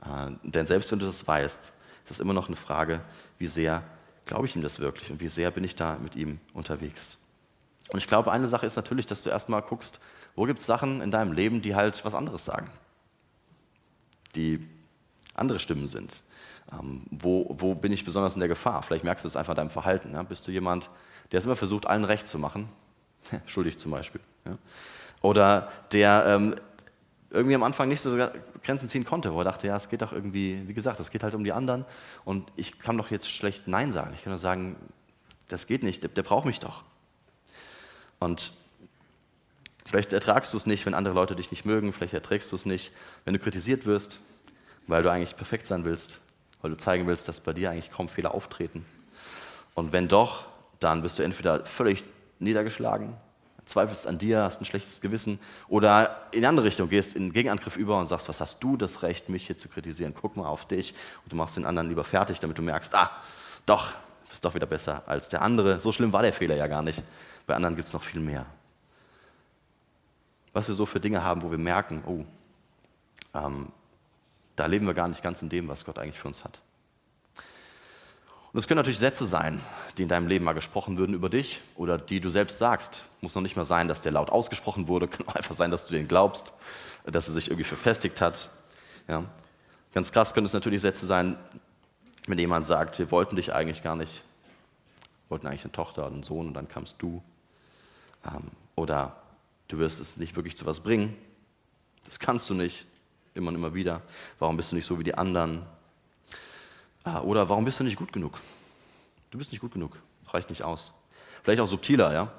Äh, 0.04 0.32
denn 0.42 0.66
selbst 0.66 0.90
wenn 0.90 0.98
du 0.98 1.06
das 1.06 1.26
weißt, 1.26 1.72
ist 2.02 2.10
es 2.10 2.18
immer 2.18 2.32
noch 2.32 2.48
eine 2.48 2.56
Frage, 2.56 3.00
wie 3.38 3.46
sehr 3.46 3.84
glaube 4.26 4.46
ich 4.46 4.56
ihm 4.56 4.62
das 4.62 4.80
wirklich 4.80 5.12
und 5.12 5.20
wie 5.20 5.28
sehr 5.28 5.52
bin 5.52 5.62
ich 5.62 5.76
da 5.76 5.98
mit 6.02 6.16
ihm 6.16 6.40
unterwegs. 6.52 7.18
Und 7.90 7.98
ich 7.98 8.08
glaube, 8.08 8.32
eine 8.32 8.48
Sache 8.48 8.66
ist 8.66 8.74
natürlich, 8.74 9.06
dass 9.06 9.22
du 9.22 9.30
erstmal 9.30 9.62
guckst, 9.62 10.00
wo 10.34 10.46
gibt 10.46 10.60
es 10.60 10.66
Sachen 10.66 11.00
in 11.00 11.12
deinem 11.12 11.32
Leben, 11.32 11.62
die 11.62 11.76
halt 11.76 12.04
was 12.04 12.14
anderes 12.14 12.44
sagen. 12.44 12.70
Die 14.34 14.68
andere 15.34 15.58
Stimmen 15.58 15.86
sind. 15.86 16.22
Ähm, 16.72 17.02
wo, 17.10 17.46
wo 17.50 17.74
bin 17.74 17.92
ich 17.92 18.04
besonders 18.04 18.34
in 18.34 18.40
der 18.40 18.48
Gefahr? 18.48 18.82
Vielleicht 18.82 19.04
merkst 19.04 19.24
du 19.24 19.28
es 19.28 19.36
einfach 19.36 19.52
in 19.52 19.56
deinem 19.56 19.70
Verhalten. 19.70 20.12
Ja? 20.12 20.22
Bist 20.22 20.46
du 20.46 20.50
jemand, 20.50 20.90
der 21.32 21.38
es 21.38 21.44
immer 21.44 21.56
versucht, 21.56 21.86
allen 21.86 22.04
recht 22.04 22.26
zu 22.26 22.38
machen? 22.38 22.68
Schuldig 23.46 23.78
zum 23.78 23.90
Beispiel. 23.90 24.20
Ja? 24.46 24.58
Oder 25.20 25.70
der 25.92 26.24
ähm, 26.26 26.54
irgendwie 27.30 27.54
am 27.56 27.62
Anfang 27.64 27.88
nicht 27.88 28.00
so 28.00 28.16
Grenzen 28.62 28.88
ziehen 28.88 29.04
konnte, 29.04 29.34
wo 29.34 29.40
er 29.40 29.44
dachte, 29.44 29.66
ja, 29.66 29.76
es 29.76 29.88
geht 29.88 30.02
doch 30.02 30.12
irgendwie, 30.12 30.62
wie 30.66 30.74
gesagt, 30.74 31.00
es 31.00 31.10
geht 31.10 31.22
halt 31.22 31.34
um 31.34 31.44
die 31.44 31.52
anderen 31.52 31.84
und 32.24 32.50
ich 32.56 32.78
kann 32.78 32.96
doch 32.96 33.10
jetzt 33.10 33.30
schlecht 33.30 33.66
Nein 33.66 33.90
sagen. 33.90 34.12
Ich 34.14 34.22
kann 34.22 34.30
nur 34.30 34.38
sagen, 34.38 34.76
das 35.48 35.66
geht 35.66 35.82
nicht, 35.82 36.02
der, 36.02 36.10
der 36.10 36.22
braucht 36.22 36.46
mich 36.46 36.60
doch. 36.60 36.84
Und 38.20 38.52
vielleicht 39.84 40.12
ertragst 40.12 40.52
du 40.52 40.56
es 40.56 40.66
nicht, 40.66 40.86
wenn 40.86 40.94
andere 40.94 41.14
Leute 41.14 41.34
dich 41.34 41.50
nicht 41.50 41.64
mögen, 41.64 41.92
vielleicht 41.92 42.14
erträgst 42.14 42.52
du 42.52 42.56
es 42.56 42.64
nicht, 42.64 42.92
wenn 43.24 43.34
du 43.34 43.40
kritisiert 43.40 43.84
wirst, 43.84 44.20
weil 44.86 45.02
du 45.02 45.10
eigentlich 45.10 45.36
perfekt 45.36 45.66
sein 45.66 45.84
willst, 45.84 46.20
weil 46.62 46.70
du 46.70 46.76
zeigen 46.76 47.06
willst, 47.06 47.28
dass 47.28 47.40
bei 47.40 47.52
dir 47.52 47.70
eigentlich 47.70 47.90
kaum 47.90 48.08
Fehler 48.08 48.34
auftreten. 48.34 48.84
Und 49.74 49.92
wenn 49.92 50.08
doch, 50.08 50.46
dann 50.80 51.02
bist 51.02 51.18
du 51.18 51.22
entweder 51.22 51.64
völlig 51.66 52.04
niedergeschlagen, 52.38 53.14
zweifelst 53.64 54.06
an 54.06 54.18
dir, 54.18 54.42
hast 54.42 54.60
ein 54.60 54.64
schlechtes 54.64 55.00
Gewissen 55.00 55.38
oder 55.68 56.26
in 56.32 56.40
die 56.40 56.46
andere 56.46 56.66
Richtung 56.66 56.88
gehst 56.88 57.16
in 57.16 57.32
Gegenangriff 57.32 57.76
über 57.76 57.98
und 57.98 58.06
sagst, 58.06 58.28
was 58.28 58.40
hast 58.40 58.62
du 58.62 58.76
das 58.76 59.02
Recht, 59.02 59.28
mich 59.28 59.46
hier 59.46 59.56
zu 59.56 59.68
kritisieren? 59.68 60.14
Guck 60.14 60.36
mal 60.36 60.46
auf 60.46 60.66
dich 60.66 60.94
und 61.22 61.32
du 61.32 61.36
machst 61.36 61.56
den 61.56 61.64
anderen 61.64 61.88
lieber 61.88 62.04
fertig, 62.04 62.40
damit 62.40 62.58
du 62.58 62.62
merkst, 62.62 62.94
ah, 62.94 63.10
doch, 63.66 63.94
bist 64.28 64.44
doch 64.44 64.54
wieder 64.54 64.66
besser 64.66 65.02
als 65.06 65.28
der 65.28 65.42
andere. 65.42 65.80
So 65.80 65.92
schlimm 65.92 66.12
war 66.12 66.22
der 66.22 66.32
Fehler 66.32 66.56
ja 66.56 66.66
gar 66.66 66.82
nicht. 66.82 67.02
Bei 67.46 67.54
anderen 67.54 67.76
gibt 67.76 67.88
es 67.88 67.94
noch 67.94 68.02
viel 68.02 68.20
mehr. 68.20 68.46
Was 70.52 70.68
wir 70.68 70.74
so 70.74 70.86
für 70.86 71.00
Dinge 71.00 71.22
haben, 71.22 71.42
wo 71.42 71.50
wir 71.50 71.58
merken, 71.58 72.02
oh, 72.06 72.24
ähm, 73.38 73.68
da 74.56 74.66
leben 74.66 74.86
wir 74.86 74.94
gar 74.94 75.08
nicht 75.08 75.22
ganz 75.22 75.42
in 75.42 75.48
dem, 75.48 75.68
was 75.68 75.84
Gott 75.84 75.98
eigentlich 75.98 76.18
für 76.18 76.28
uns 76.28 76.44
hat. 76.44 76.60
Und 78.54 78.58
es 78.58 78.68
können 78.68 78.78
natürlich 78.78 79.00
Sätze 79.00 79.26
sein, 79.26 79.60
die 79.98 80.04
in 80.04 80.08
deinem 80.08 80.28
Leben 80.28 80.44
mal 80.44 80.52
gesprochen 80.52 80.96
würden 80.96 81.12
über 81.12 81.28
dich 81.28 81.60
oder 81.74 81.98
die 81.98 82.20
du 82.20 82.30
selbst 82.30 82.58
sagst. 82.58 83.08
Muss 83.20 83.34
noch 83.34 83.42
nicht 83.42 83.56
mal 83.56 83.64
sein, 83.64 83.88
dass 83.88 84.00
der 84.00 84.12
laut 84.12 84.30
ausgesprochen 84.30 84.86
wurde, 84.86 85.08
kann 85.08 85.26
auch 85.26 85.34
einfach 85.34 85.56
sein, 85.56 85.72
dass 85.72 85.86
du 85.86 85.94
den 85.94 86.06
glaubst, 86.06 86.54
dass 87.04 87.26
er 87.26 87.34
sich 87.34 87.48
irgendwie 87.48 87.64
verfestigt 87.64 88.20
hat. 88.20 88.50
Ja. 89.08 89.24
Ganz 89.92 90.12
krass 90.12 90.34
können 90.34 90.46
es 90.46 90.52
natürlich 90.52 90.82
Sätze 90.82 91.04
sein, 91.04 91.36
wenn 92.28 92.38
jemand 92.38 92.64
sagt, 92.64 92.98
wir 93.00 93.10
wollten 93.10 93.34
dich 93.34 93.52
eigentlich 93.52 93.82
gar 93.82 93.96
nicht, 93.96 94.22
wir 95.26 95.30
wollten 95.30 95.48
eigentlich 95.48 95.64
eine 95.64 95.72
Tochter 95.72 96.06
oder 96.06 96.14
einen 96.14 96.22
Sohn 96.22 96.46
und 96.46 96.54
dann 96.54 96.68
kamst 96.68 96.94
du. 96.98 97.22
Ähm, 98.24 98.52
oder 98.76 99.16
du 99.66 99.78
wirst 99.78 99.98
es 99.98 100.16
nicht 100.16 100.36
wirklich 100.36 100.56
zu 100.56 100.64
was 100.64 100.78
bringen. 100.78 101.16
Das 102.04 102.20
kannst 102.20 102.48
du 102.50 102.54
nicht, 102.54 102.86
immer 103.34 103.48
und 103.48 103.56
immer 103.56 103.74
wieder. 103.74 104.02
Warum 104.38 104.56
bist 104.56 104.72
du 104.72 104.76
nicht 104.76 104.86
so 104.86 104.98
wie 104.98 105.04
die 105.04 105.14
anderen? 105.14 105.62
Ah, 107.02 107.20
oder 107.20 107.48
warum 107.48 107.64
bist 107.64 107.80
du 107.80 107.84
nicht 107.84 107.96
gut 107.96 108.12
genug? 108.12 108.40
Du 109.30 109.38
bist 109.38 109.52
nicht 109.52 109.60
gut 109.60 109.72
genug, 109.72 109.96
reicht 110.28 110.48
nicht 110.48 110.62
aus. 110.62 110.92
Vielleicht 111.42 111.60
auch 111.60 111.66
subtiler, 111.66 112.12
ja? 112.12 112.32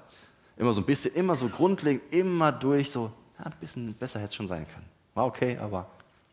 Immer 0.58 0.74
so 0.74 0.82
ein 0.82 0.86
bisschen, 0.86 1.14
immer 1.14 1.36
so 1.36 1.50
grundlegend, 1.50 2.14
immer 2.14 2.52
durch, 2.52 2.90
so, 2.90 3.12
ja, 3.38 3.46
ein 3.46 3.54
bisschen 3.60 3.94
besser 3.94 4.20
hätte 4.20 4.30
es 4.30 4.36
schon 4.36 4.48
sein 4.48 4.66
können. 4.66 4.86
War 5.14 5.26
okay, 5.26 5.58
aber 5.60 5.88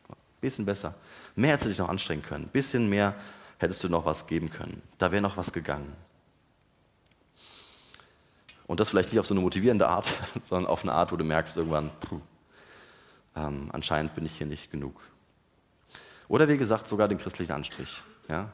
ein 0.09 0.15
bisschen 0.39 0.65
besser. 0.65 0.95
Mehr 1.35 1.51
hättest 1.51 1.65
du 1.65 1.69
dich 1.69 1.77
noch 1.77 1.89
anstrengen 1.89 2.23
können. 2.23 2.45
Ein 2.45 2.51
bisschen 2.51 2.89
mehr 2.89 3.13
hättest 3.59 3.83
du 3.83 3.89
noch 3.89 4.05
was 4.05 4.25
geben 4.25 4.49
können. 4.49 4.81
Da 4.97 5.11
wäre 5.11 5.21
noch 5.21 5.37
was 5.37 5.51
gegangen. 5.51 5.93
Und 8.65 8.79
das 8.79 8.89
vielleicht 8.89 9.11
nicht 9.11 9.19
auf 9.19 9.27
so 9.27 9.33
eine 9.33 9.41
motivierende 9.41 9.87
Art, 9.87 10.07
sondern 10.41 10.71
auf 10.71 10.83
eine 10.83 10.93
Art, 10.93 11.11
wo 11.11 11.17
du 11.17 11.23
merkst 11.23 11.57
irgendwann, 11.57 11.91
puh, 11.99 12.21
ähm, 13.35 13.69
anscheinend 13.71 14.15
bin 14.15 14.25
ich 14.25 14.37
hier 14.37 14.47
nicht 14.47 14.71
genug. 14.71 15.01
Oder 16.27 16.47
wie 16.47 16.57
gesagt, 16.57 16.87
sogar 16.87 17.07
den 17.07 17.17
christlichen 17.17 17.51
Anstrich. 17.51 18.01
Ja? 18.29 18.49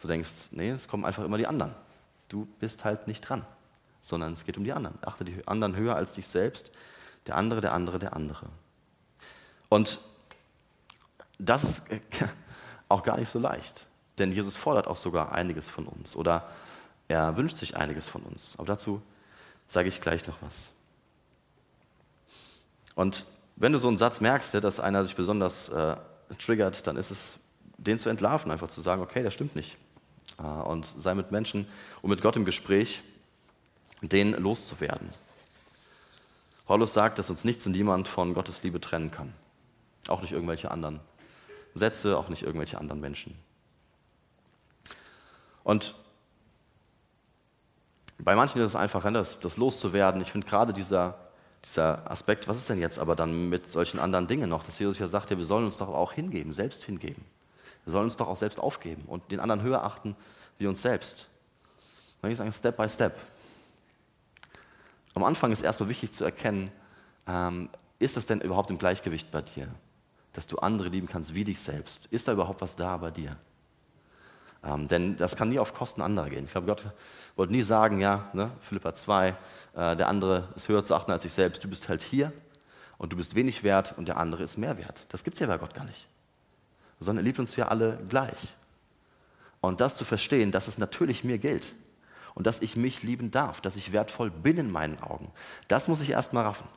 Du 0.00 0.08
denkst, 0.08 0.48
nee, 0.52 0.70
es 0.70 0.88
kommen 0.88 1.04
einfach 1.04 1.24
immer 1.24 1.38
die 1.38 1.46
anderen. 1.46 1.74
Du 2.28 2.46
bist 2.58 2.84
halt 2.84 3.06
nicht 3.06 3.20
dran, 3.20 3.44
sondern 4.00 4.32
es 4.32 4.44
geht 4.44 4.56
um 4.56 4.64
die 4.64 4.72
anderen. 4.72 4.98
Achte 5.04 5.24
die 5.24 5.46
anderen 5.46 5.76
höher 5.76 5.96
als 5.96 6.14
dich 6.14 6.26
selbst. 6.26 6.70
Der 7.26 7.36
andere, 7.36 7.60
der 7.60 7.72
andere, 7.72 7.98
der 7.98 8.14
andere. 8.16 8.46
Und 9.68 10.00
das 11.38 11.64
ist 11.64 11.84
auch 12.88 13.02
gar 13.02 13.18
nicht 13.18 13.28
so 13.28 13.38
leicht. 13.38 13.86
Denn 14.18 14.32
Jesus 14.32 14.56
fordert 14.56 14.86
auch 14.86 14.96
sogar 14.96 15.32
einiges 15.32 15.68
von 15.68 15.86
uns 15.86 16.16
oder 16.16 16.48
er 17.08 17.36
wünscht 17.36 17.56
sich 17.56 17.76
einiges 17.76 18.08
von 18.08 18.22
uns. 18.22 18.54
Aber 18.58 18.66
dazu 18.66 19.02
sage 19.66 19.88
ich 19.88 20.00
gleich 20.00 20.26
noch 20.26 20.40
was. 20.42 20.72
Und 22.94 23.24
wenn 23.56 23.72
du 23.72 23.78
so 23.78 23.88
einen 23.88 23.98
Satz 23.98 24.20
merkst, 24.20 24.54
dass 24.54 24.80
einer 24.80 25.04
sich 25.04 25.14
besonders 25.14 25.68
äh, 25.68 25.96
triggert, 26.38 26.86
dann 26.86 26.96
ist 26.96 27.10
es, 27.10 27.38
den 27.78 27.98
zu 27.98 28.08
entlarven, 28.08 28.50
einfach 28.50 28.68
zu 28.68 28.80
sagen, 28.80 29.02
okay, 29.02 29.22
das 29.22 29.34
stimmt 29.34 29.56
nicht. 29.56 29.76
Äh, 30.38 30.42
und 30.42 30.86
sei 30.98 31.14
mit 31.14 31.30
Menschen 31.30 31.66
und 32.00 32.10
mit 32.10 32.22
Gott 32.22 32.36
im 32.36 32.44
Gespräch, 32.44 33.02
den 34.00 34.32
loszuwerden. 34.32 35.10
Paulus 36.66 36.92
sagt, 36.92 37.18
dass 37.18 37.30
uns 37.30 37.44
nichts 37.44 37.66
und 37.66 37.72
niemand 37.72 38.08
von 38.08 38.34
Gottes 38.34 38.62
Liebe 38.62 38.80
trennen 38.80 39.10
kann. 39.10 39.32
Auch 40.08 40.22
nicht 40.22 40.32
irgendwelche 40.32 40.70
anderen 40.70 41.00
Sätze, 41.74 42.18
auch 42.18 42.28
nicht 42.28 42.42
irgendwelche 42.42 42.78
anderen 42.78 43.00
Menschen. 43.00 43.36
Und 45.64 45.94
bei 48.18 48.34
manchen 48.34 48.60
ist 48.60 48.66
es 48.66 48.76
einfacher, 48.76 49.10
das, 49.10 49.40
das 49.40 49.56
loszuwerden. 49.56 50.20
Ich 50.20 50.30
finde 50.30 50.46
gerade 50.46 50.72
dieser 50.72 51.18
dieser 51.64 52.10
Aspekt, 52.10 52.48
was 52.48 52.56
ist 52.56 52.68
denn 52.68 52.80
jetzt 52.80 52.98
aber 52.98 53.14
dann 53.14 53.48
mit 53.48 53.66
solchen 53.66 54.00
anderen 54.00 54.26
Dingen 54.26 54.48
noch, 54.48 54.64
dass 54.64 54.78
Jesus 54.78 54.98
ja 54.98 55.06
sagt, 55.06 55.30
ja, 55.30 55.38
wir 55.38 55.44
sollen 55.44 55.64
uns 55.64 55.76
doch 55.76 55.88
auch 55.88 56.12
hingeben, 56.12 56.52
selbst 56.52 56.82
hingeben. 56.84 57.24
Wir 57.84 57.92
sollen 57.92 58.04
uns 58.04 58.16
doch 58.16 58.28
auch 58.28 58.36
selbst 58.36 58.58
aufgeben 58.58 59.04
und 59.06 59.30
den 59.30 59.40
anderen 59.40 59.62
höher 59.62 59.84
achten 59.84 60.16
wie 60.58 60.66
uns 60.66 60.82
selbst. 60.82 61.28
Dann 62.20 62.28
würde 62.28 62.32
ich 62.32 62.38
sagen, 62.38 62.52
Step 62.52 62.76
by 62.76 62.88
Step. 62.88 63.14
Am 65.14 65.24
Anfang 65.24 65.52
ist 65.52 65.62
erstmal 65.62 65.88
wichtig 65.88 66.12
zu 66.12 66.24
erkennen, 66.24 66.70
ähm, 67.26 67.68
ist 67.98 68.16
das 68.16 68.26
denn 68.26 68.40
überhaupt 68.40 68.70
im 68.70 68.78
Gleichgewicht 68.78 69.30
bei 69.30 69.42
dir? 69.42 69.68
Dass 70.32 70.46
du 70.46 70.58
andere 70.58 70.88
lieben 70.88 71.06
kannst 71.06 71.34
wie 71.34 71.44
dich 71.44 71.60
selbst. 71.60 72.06
Ist 72.06 72.26
da 72.26 72.32
überhaupt 72.32 72.60
was 72.60 72.74
da 72.74 72.96
bei 72.96 73.10
dir? 73.10 73.36
Ähm, 74.64 74.88
denn 74.88 75.16
das 75.16 75.36
kann 75.36 75.48
nie 75.48 75.58
auf 75.58 75.74
Kosten 75.74 76.02
anderer 76.02 76.28
gehen. 76.28 76.44
Ich 76.44 76.52
glaube, 76.52 76.66
Gott 76.66 76.84
wollte 77.36 77.52
nie 77.52 77.62
sagen, 77.62 78.00
ja, 78.00 78.30
ne, 78.32 78.52
Philippa 78.60 78.94
2, 78.94 79.28
äh, 79.74 79.96
der 79.96 80.08
andere 80.08 80.48
ist 80.54 80.68
höher 80.68 80.84
zu 80.84 80.94
achten 80.94 81.10
als 81.10 81.24
ich 81.24 81.32
selbst. 81.32 81.64
Du 81.64 81.68
bist 81.68 81.88
halt 81.88 82.02
hier 82.02 82.32
und 82.98 83.12
du 83.12 83.16
bist 83.16 83.34
wenig 83.34 83.64
wert 83.64 83.94
und 83.96 84.06
der 84.06 84.18
andere 84.18 84.42
ist 84.42 84.58
mehr 84.58 84.78
wert. 84.78 85.06
Das 85.08 85.24
gibt 85.24 85.34
es 85.34 85.40
ja 85.40 85.46
bei 85.46 85.58
Gott 85.58 85.74
gar 85.74 85.84
nicht. 85.84 86.06
Sondern 87.00 87.24
er 87.24 87.26
liebt 87.26 87.40
uns 87.40 87.56
ja 87.56 87.68
alle 87.68 87.98
gleich. 88.08 88.54
Und 89.60 89.80
das 89.80 89.96
zu 89.96 90.04
verstehen, 90.04 90.52
dass 90.52 90.68
es 90.68 90.78
natürlich 90.78 91.24
mir 91.24 91.38
gilt 91.38 91.74
und 92.34 92.46
dass 92.46 92.60
ich 92.60 92.76
mich 92.76 93.02
lieben 93.02 93.30
darf, 93.30 93.60
dass 93.60 93.76
ich 93.76 93.92
wertvoll 93.92 94.30
bin 94.30 94.58
in 94.58 94.70
meinen 94.70 95.00
Augen, 95.00 95.32
das 95.68 95.88
muss 95.88 96.00
ich 96.00 96.10
erst 96.10 96.32
mal 96.32 96.42
raffen. 96.42 96.68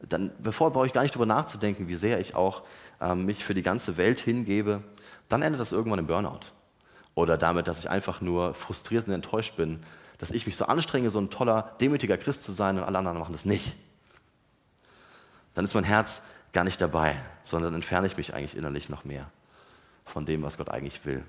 Dann, 0.00 0.30
bevor 0.38 0.72
brauche 0.72 0.86
ich 0.86 0.92
gar 0.92 1.02
nicht 1.02 1.14
darüber 1.14 1.26
nachzudenken, 1.26 1.88
wie 1.88 1.94
sehr 1.94 2.20
ich 2.20 2.34
auch 2.34 2.62
ähm, 3.00 3.24
mich 3.24 3.44
für 3.44 3.54
die 3.54 3.62
ganze 3.62 3.96
Welt 3.96 4.20
hingebe, 4.20 4.82
dann 5.28 5.40
endet 5.40 5.60
das 5.60 5.72
irgendwann 5.72 5.98
im 5.98 6.06
Burnout 6.06 6.52
oder 7.16 7.38
damit, 7.38 7.66
dass 7.66 7.80
ich 7.80 7.90
einfach 7.90 8.20
nur 8.20 8.54
frustriert 8.54 9.08
und 9.08 9.14
enttäuscht 9.14 9.56
bin, 9.56 9.82
dass 10.18 10.30
ich 10.30 10.46
mich 10.46 10.54
so 10.54 10.66
anstrenge, 10.66 11.10
so 11.10 11.18
ein 11.18 11.30
toller, 11.30 11.74
demütiger 11.80 12.16
Christ 12.18 12.44
zu 12.44 12.52
sein 12.52 12.78
und 12.78 12.84
alle 12.84 12.98
anderen 12.98 13.18
machen 13.18 13.32
das 13.32 13.44
nicht. 13.44 13.74
Dann 15.54 15.64
ist 15.64 15.74
mein 15.74 15.84
Herz 15.84 16.22
gar 16.52 16.62
nicht 16.62 16.80
dabei, 16.80 17.16
sondern 17.42 17.74
entferne 17.74 18.06
ich 18.06 18.18
mich 18.18 18.34
eigentlich 18.34 18.56
innerlich 18.56 18.90
noch 18.90 19.04
mehr 19.04 19.26
von 20.04 20.26
dem, 20.26 20.42
was 20.42 20.58
Gott 20.58 20.68
eigentlich 20.68 21.04
will. 21.06 21.24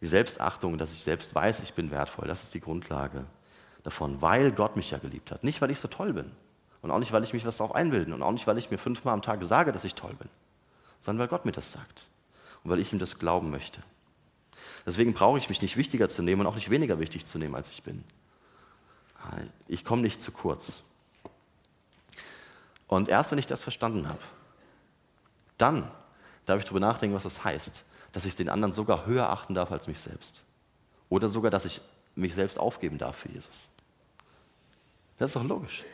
Die 0.00 0.06
Selbstachtung, 0.06 0.78
dass 0.78 0.94
ich 0.94 1.04
selbst 1.04 1.34
weiß, 1.34 1.62
ich 1.62 1.74
bin 1.74 1.90
wertvoll, 1.90 2.26
das 2.26 2.44
ist 2.44 2.54
die 2.54 2.60
Grundlage 2.60 3.26
davon, 3.82 4.22
weil 4.22 4.52
Gott 4.52 4.76
mich 4.76 4.90
ja 4.90 4.98
geliebt 4.98 5.30
hat. 5.30 5.44
Nicht, 5.44 5.60
weil 5.60 5.70
ich 5.70 5.80
so 5.80 5.88
toll 5.88 6.14
bin 6.14 6.32
und 6.80 6.90
auch 6.90 6.98
nicht, 6.98 7.12
weil 7.12 7.24
ich 7.24 7.34
mich 7.34 7.44
was 7.44 7.58
darauf 7.58 7.74
einbilden 7.74 8.14
und 8.14 8.22
auch 8.22 8.32
nicht, 8.32 8.46
weil 8.46 8.56
ich 8.56 8.70
mir 8.70 8.78
fünfmal 8.78 9.12
am 9.12 9.22
Tag 9.22 9.44
sage, 9.44 9.70
dass 9.72 9.84
ich 9.84 9.94
toll 9.94 10.14
bin, 10.14 10.30
sondern 11.00 11.20
weil 11.20 11.28
Gott 11.28 11.44
mir 11.44 11.52
das 11.52 11.72
sagt 11.72 12.08
und 12.66 12.72
weil 12.72 12.80
ich 12.80 12.92
ihm 12.92 12.98
das 12.98 13.20
glauben 13.20 13.52
möchte. 13.52 13.80
Deswegen 14.84 15.14
brauche 15.14 15.38
ich 15.38 15.48
mich 15.48 15.62
nicht 15.62 15.76
wichtiger 15.76 16.08
zu 16.08 16.20
nehmen 16.20 16.40
und 16.40 16.48
auch 16.48 16.56
nicht 16.56 16.68
weniger 16.68 16.98
wichtig 16.98 17.24
zu 17.24 17.38
nehmen, 17.38 17.54
als 17.54 17.70
ich 17.70 17.84
bin. 17.84 18.02
Ich 19.68 19.84
komme 19.84 20.02
nicht 20.02 20.20
zu 20.20 20.32
kurz. 20.32 20.82
Und 22.88 23.08
erst 23.08 23.30
wenn 23.30 23.38
ich 23.38 23.46
das 23.46 23.62
verstanden 23.62 24.08
habe, 24.08 24.18
dann 25.58 25.88
darf 26.44 26.58
ich 26.58 26.64
darüber 26.64 26.80
nachdenken, 26.80 27.14
was 27.14 27.22
das 27.22 27.44
heißt, 27.44 27.84
dass 28.10 28.24
ich 28.24 28.34
den 28.34 28.48
anderen 28.48 28.72
sogar 28.72 29.06
höher 29.06 29.30
achten 29.30 29.54
darf 29.54 29.70
als 29.70 29.86
mich 29.86 30.00
selbst. 30.00 30.42
Oder 31.08 31.28
sogar, 31.28 31.52
dass 31.52 31.66
ich 31.66 31.80
mich 32.16 32.34
selbst 32.34 32.58
aufgeben 32.58 32.98
darf 32.98 33.16
für 33.18 33.28
Jesus. 33.28 33.68
Das 35.18 35.30
ist 35.30 35.36
doch 35.36 35.44
logisch. 35.44 35.84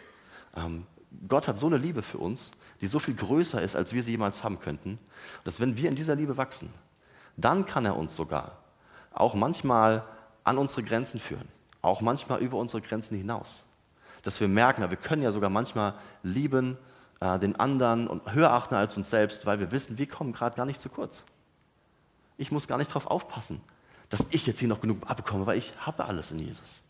Ähm, 0.56 0.87
Gott 1.29 1.48
hat 1.48 1.59
so 1.59 1.66
eine 1.66 1.77
Liebe 1.77 2.03
für 2.03 2.18
uns, 2.18 2.53
die 2.81 2.87
so 2.87 2.98
viel 2.98 3.14
größer 3.14 3.61
ist, 3.62 3.77
als 3.77 3.92
wir 3.92 4.03
sie 4.03 4.12
jemals 4.12 4.42
haben 4.44 4.59
könnten, 4.59 4.98
dass 5.44 5.61
wenn 5.61 5.77
wir 5.77 5.88
in 5.88 5.94
dieser 5.94 6.14
Liebe 6.14 6.37
wachsen, 6.37 6.70
dann 7.37 7.66
kann 7.66 7.85
er 7.85 7.96
uns 7.96 8.14
sogar 8.14 8.59
auch 9.12 9.35
manchmal 9.35 10.05
an 10.44 10.59
unsere 10.59 10.83
Grenzen 10.83 11.20
führen, 11.20 11.48
auch 11.83 12.01
manchmal 12.01 12.40
über 12.40 12.59
unsere 12.59 12.83
Grenzen 12.83 13.16
hinaus. 13.16 13.64
Dass 14.22 14.40
wir 14.40 14.48
merken, 14.48 14.88
wir 14.88 14.96
können 14.96 15.22
ja 15.22 15.33
sogar 15.33 15.51
manchmal 15.51 15.94
lieben, 16.22 16.77
äh, 17.20 17.38
den 17.38 17.59
anderen 17.59 18.09
und 18.09 18.33
höher 18.33 18.53
achten 18.53 18.75
als 18.75 18.96
uns 18.96 19.11
selbst, 19.11 19.46
weil 19.46 19.61
wir 19.61 19.70
wissen, 19.70 19.98
wir 19.98 20.09
kommen 20.09 20.33
gerade 20.33 20.57
gar 20.57 20.66
nicht 20.66 20.81
zu 20.81 20.88
kurz. 20.88 21.25
Ich 22.37 22.51
muss 22.51 22.68
gar 22.68 22.79
nicht 22.79 22.90
darauf 22.90 23.07
aufpassen, 23.07 23.61
dass 24.09 24.27
ich 24.31 24.46
jetzt 24.46 24.59
hier 24.59 24.68
noch 24.68 24.81
genug 24.81 24.98
abbekomme, 25.09 25.46
weil 25.46 25.59
ich 25.59 25.72
habe 25.79 26.05
alles 26.05 26.31
in 26.33 26.38
Jesus. 26.38 26.83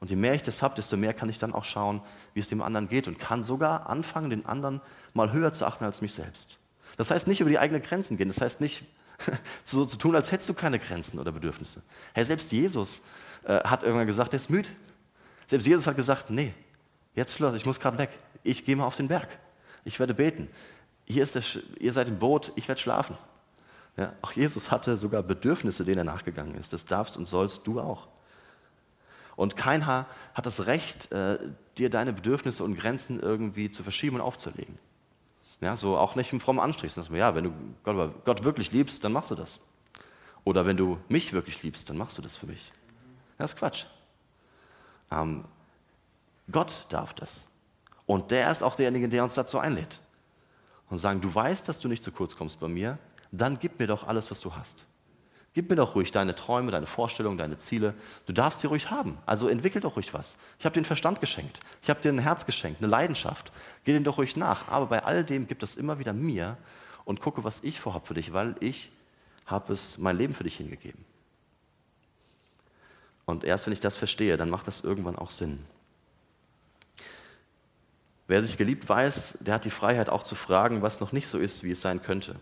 Und 0.00 0.10
je 0.10 0.16
mehr 0.16 0.34
ich 0.34 0.42
das 0.42 0.62
habe, 0.62 0.74
desto 0.76 0.96
mehr 0.96 1.12
kann 1.12 1.28
ich 1.28 1.38
dann 1.38 1.52
auch 1.52 1.64
schauen, 1.64 2.00
wie 2.34 2.40
es 2.40 2.48
dem 2.48 2.62
anderen 2.62 2.88
geht 2.88 3.08
und 3.08 3.18
kann 3.18 3.42
sogar 3.42 3.88
anfangen, 3.88 4.30
den 4.30 4.46
anderen 4.46 4.80
mal 5.12 5.32
höher 5.32 5.52
zu 5.52 5.66
achten 5.66 5.84
als 5.84 6.00
mich 6.00 6.14
selbst. 6.14 6.58
Das 6.96 7.10
heißt 7.10 7.26
nicht 7.26 7.40
über 7.40 7.50
die 7.50 7.58
eigenen 7.58 7.82
Grenzen 7.82 8.16
gehen, 8.16 8.28
das 8.28 8.40
heißt 8.40 8.60
nicht 8.60 8.84
so 9.64 9.84
zu 9.84 9.96
tun, 9.96 10.14
als 10.14 10.30
hättest 10.30 10.48
du 10.48 10.54
keine 10.54 10.78
Grenzen 10.78 11.18
oder 11.18 11.32
Bedürfnisse. 11.32 11.82
Hey, 12.12 12.24
selbst 12.24 12.52
Jesus 12.52 13.02
äh, 13.44 13.60
hat 13.64 13.82
irgendwann 13.82 14.06
gesagt, 14.06 14.32
er 14.32 14.36
ist 14.36 14.50
müde. 14.50 14.68
Selbst 15.46 15.66
Jesus 15.66 15.86
hat 15.86 15.96
gesagt, 15.96 16.30
nee, 16.30 16.54
jetzt 17.14 17.34
Schluss, 17.34 17.56
ich 17.56 17.66
muss 17.66 17.80
gerade 17.80 17.98
weg. 17.98 18.10
Ich 18.44 18.64
gehe 18.64 18.76
mal 18.76 18.84
auf 18.84 18.96
den 18.96 19.08
Berg. 19.08 19.28
Ich 19.84 19.98
werde 19.98 20.14
beten. 20.14 20.48
Hier 21.06 21.22
ist 21.22 21.34
der, 21.34 21.42
ihr 21.80 21.92
seid 21.92 22.08
im 22.08 22.18
Boot, 22.18 22.52
ich 22.54 22.68
werde 22.68 22.80
schlafen. 22.80 23.16
Ja, 23.96 24.12
auch 24.22 24.32
Jesus 24.32 24.70
hatte 24.70 24.96
sogar 24.96 25.22
Bedürfnisse, 25.22 25.84
denen 25.84 25.98
er 25.98 26.04
nachgegangen 26.04 26.54
ist. 26.54 26.72
Das 26.72 26.84
darfst 26.84 27.16
und 27.16 27.26
sollst 27.26 27.66
du 27.66 27.80
auch. 27.80 28.06
Und 29.38 29.56
kein 29.56 29.86
Haar 29.86 30.06
hat 30.34 30.46
das 30.46 30.66
Recht, 30.66 31.12
äh, 31.12 31.38
dir 31.76 31.90
deine 31.90 32.12
Bedürfnisse 32.12 32.64
und 32.64 32.74
Grenzen 32.74 33.20
irgendwie 33.20 33.70
zu 33.70 33.84
verschieben 33.84 34.16
und 34.16 34.22
aufzulegen. 34.22 34.74
Ja, 35.60 35.76
so 35.76 35.96
auch 35.96 36.16
nicht 36.16 36.32
im 36.32 36.40
frommen 36.40 36.58
Anstrich. 36.58 36.96
Ja, 37.12 37.36
wenn 37.36 37.44
du 37.44 37.52
Gott, 37.84 38.24
Gott, 38.24 38.42
wirklich 38.42 38.72
liebst, 38.72 39.04
dann 39.04 39.12
machst 39.12 39.30
du 39.30 39.36
das. 39.36 39.60
Oder 40.42 40.66
wenn 40.66 40.76
du 40.76 40.98
mich 41.08 41.32
wirklich 41.32 41.62
liebst, 41.62 41.88
dann 41.88 41.96
machst 41.96 42.18
du 42.18 42.22
das 42.22 42.36
für 42.36 42.46
mich. 42.46 42.72
Das 43.36 43.52
ist 43.52 43.58
Quatsch. 43.60 43.86
Ähm, 45.12 45.44
Gott 46.50 46.86
darf 46.88 47.14
das. 47.14 47.46
Und 48.06 48.32
der 48.32 48.50
ist 48.50 48.64
auch 48.64 48.74
derjenige, 48.74 49.08
der 49.08 49.22
uns 49.22 49.34
dazu 49.34 49.60
einlädt. 49.60 50.00
Und 50.90 50.98
sagen, 50.98 51.20
du 51.20 51.32
weißt, 51.32 51.68
dass 51.68 51.78
du 51.78 51.86
nicht 51.86 52.02
zu 52.02 52.10
kurz 52.10 52.34
kommst 52.34 52.58
bei 52.58 52.66
mir, 52.66 52.98
dann 53.30 53.56
gib 53.60 53.78
mir 53.78 53.86
doch 53.86 54.04
alles, 54.04 54.32
was 54.32 54.40
du 54.40 54.52
hast. 54.52 54.87
Gib 55.58 55.70
mir 55.70 55.74
doch 55.74 55.96
ruhig 55.96 56.12
deine 56.12 56.36
Träume, 56.36 56.70
deine 56.70 56.86
Vorstellungen, 56.86 57.36
deine 57.36 57.58
Ziele. 57.58 57.94
Du 58.26 58.32
darfst 58.32 58.62
die 58.62 58.68
ruhig 58.68 58.92
haben. 58.92 59.18
Also 59.26 59.48
entwickel 59.48 59.82
doch 59.82 59.96
ruhig 59.96 60.14
was. 60.14 60.38
Ich 60.60 60.64
habe 60.64 60.74
dir 60.74 60.82
den 60.82 60.86
Verstand 60.86 61.20
geschenkt. 61.20 61.58
Ich 61.82 61.90
habe 61.90 62.00
dir 62.00 62.12
ein 62.12 62.20
Herz 62.20 62.46
geschenkt, 62.46 62.80
eine 62.80 62.86
Leidenschaft. 62.86 63.50
Geh 63.82 63.92
den 63.92 64.04
doch 64.04 64.18
ruhig 64.18 64.36
nach. 64.36 64.68
Aber 64.68 64.86
bei 64.86 65.02
all 65.02 65.24
dem 65.24 65.48
gibt 65.48 65.64
es 65.64 65.74
immer 65.74 65.98
wieder 65.98 66.12
mir 66.12 66.56
und 67.04 67.20
gucke, 67.20 67.42
was 67.42 67.64
ich 67.64 67.80
vorhabe 67.80 68.06
für 68.06 68.14
dich, 68.14 68.32
weil 68.32 68.54
ich 68.60 68.92
habe 69.46 69.72
es 69.72 69.98
mein 69.98 70.16
Leben 70.16 70.32
für 70.32 70.44
dich 70.44 70.58
hingegeben. 70.58 71.04
Und 73.26 73.42
erst 73.42 73.66
wenn 73.66 73.72
ich 73.72 73.80
das 73.80 73.96
verstehe, 73.96 74.36
dann 74.36 74.50
macht 74.50 74.68
das 74.68 74.82
irgendwann 74.82 75.16
auch 75.16 75.30
Sinn. 75.30 75.58
Wer 78.28 78.44
sich 78.44 78.56
geliebt 78.56 78.88
weiß, 78.88 79.38
der 79.40 79.54
hat 79.54 79.64
die 79.64 79.70
Freiheit 79.70 80.08
auch 80.08 80.22
zu 80.22 80.36
fragen, 80.36 80.82
was 80.82 81.00
noch 81.00 81.10
nicht 81.10 81.26
so 81.26 81.36
ist, 81.36 81.64
wie 81.64 81.72
es 81.72 81.80
sein 81.80 82.00
könnte. 82.00 82.36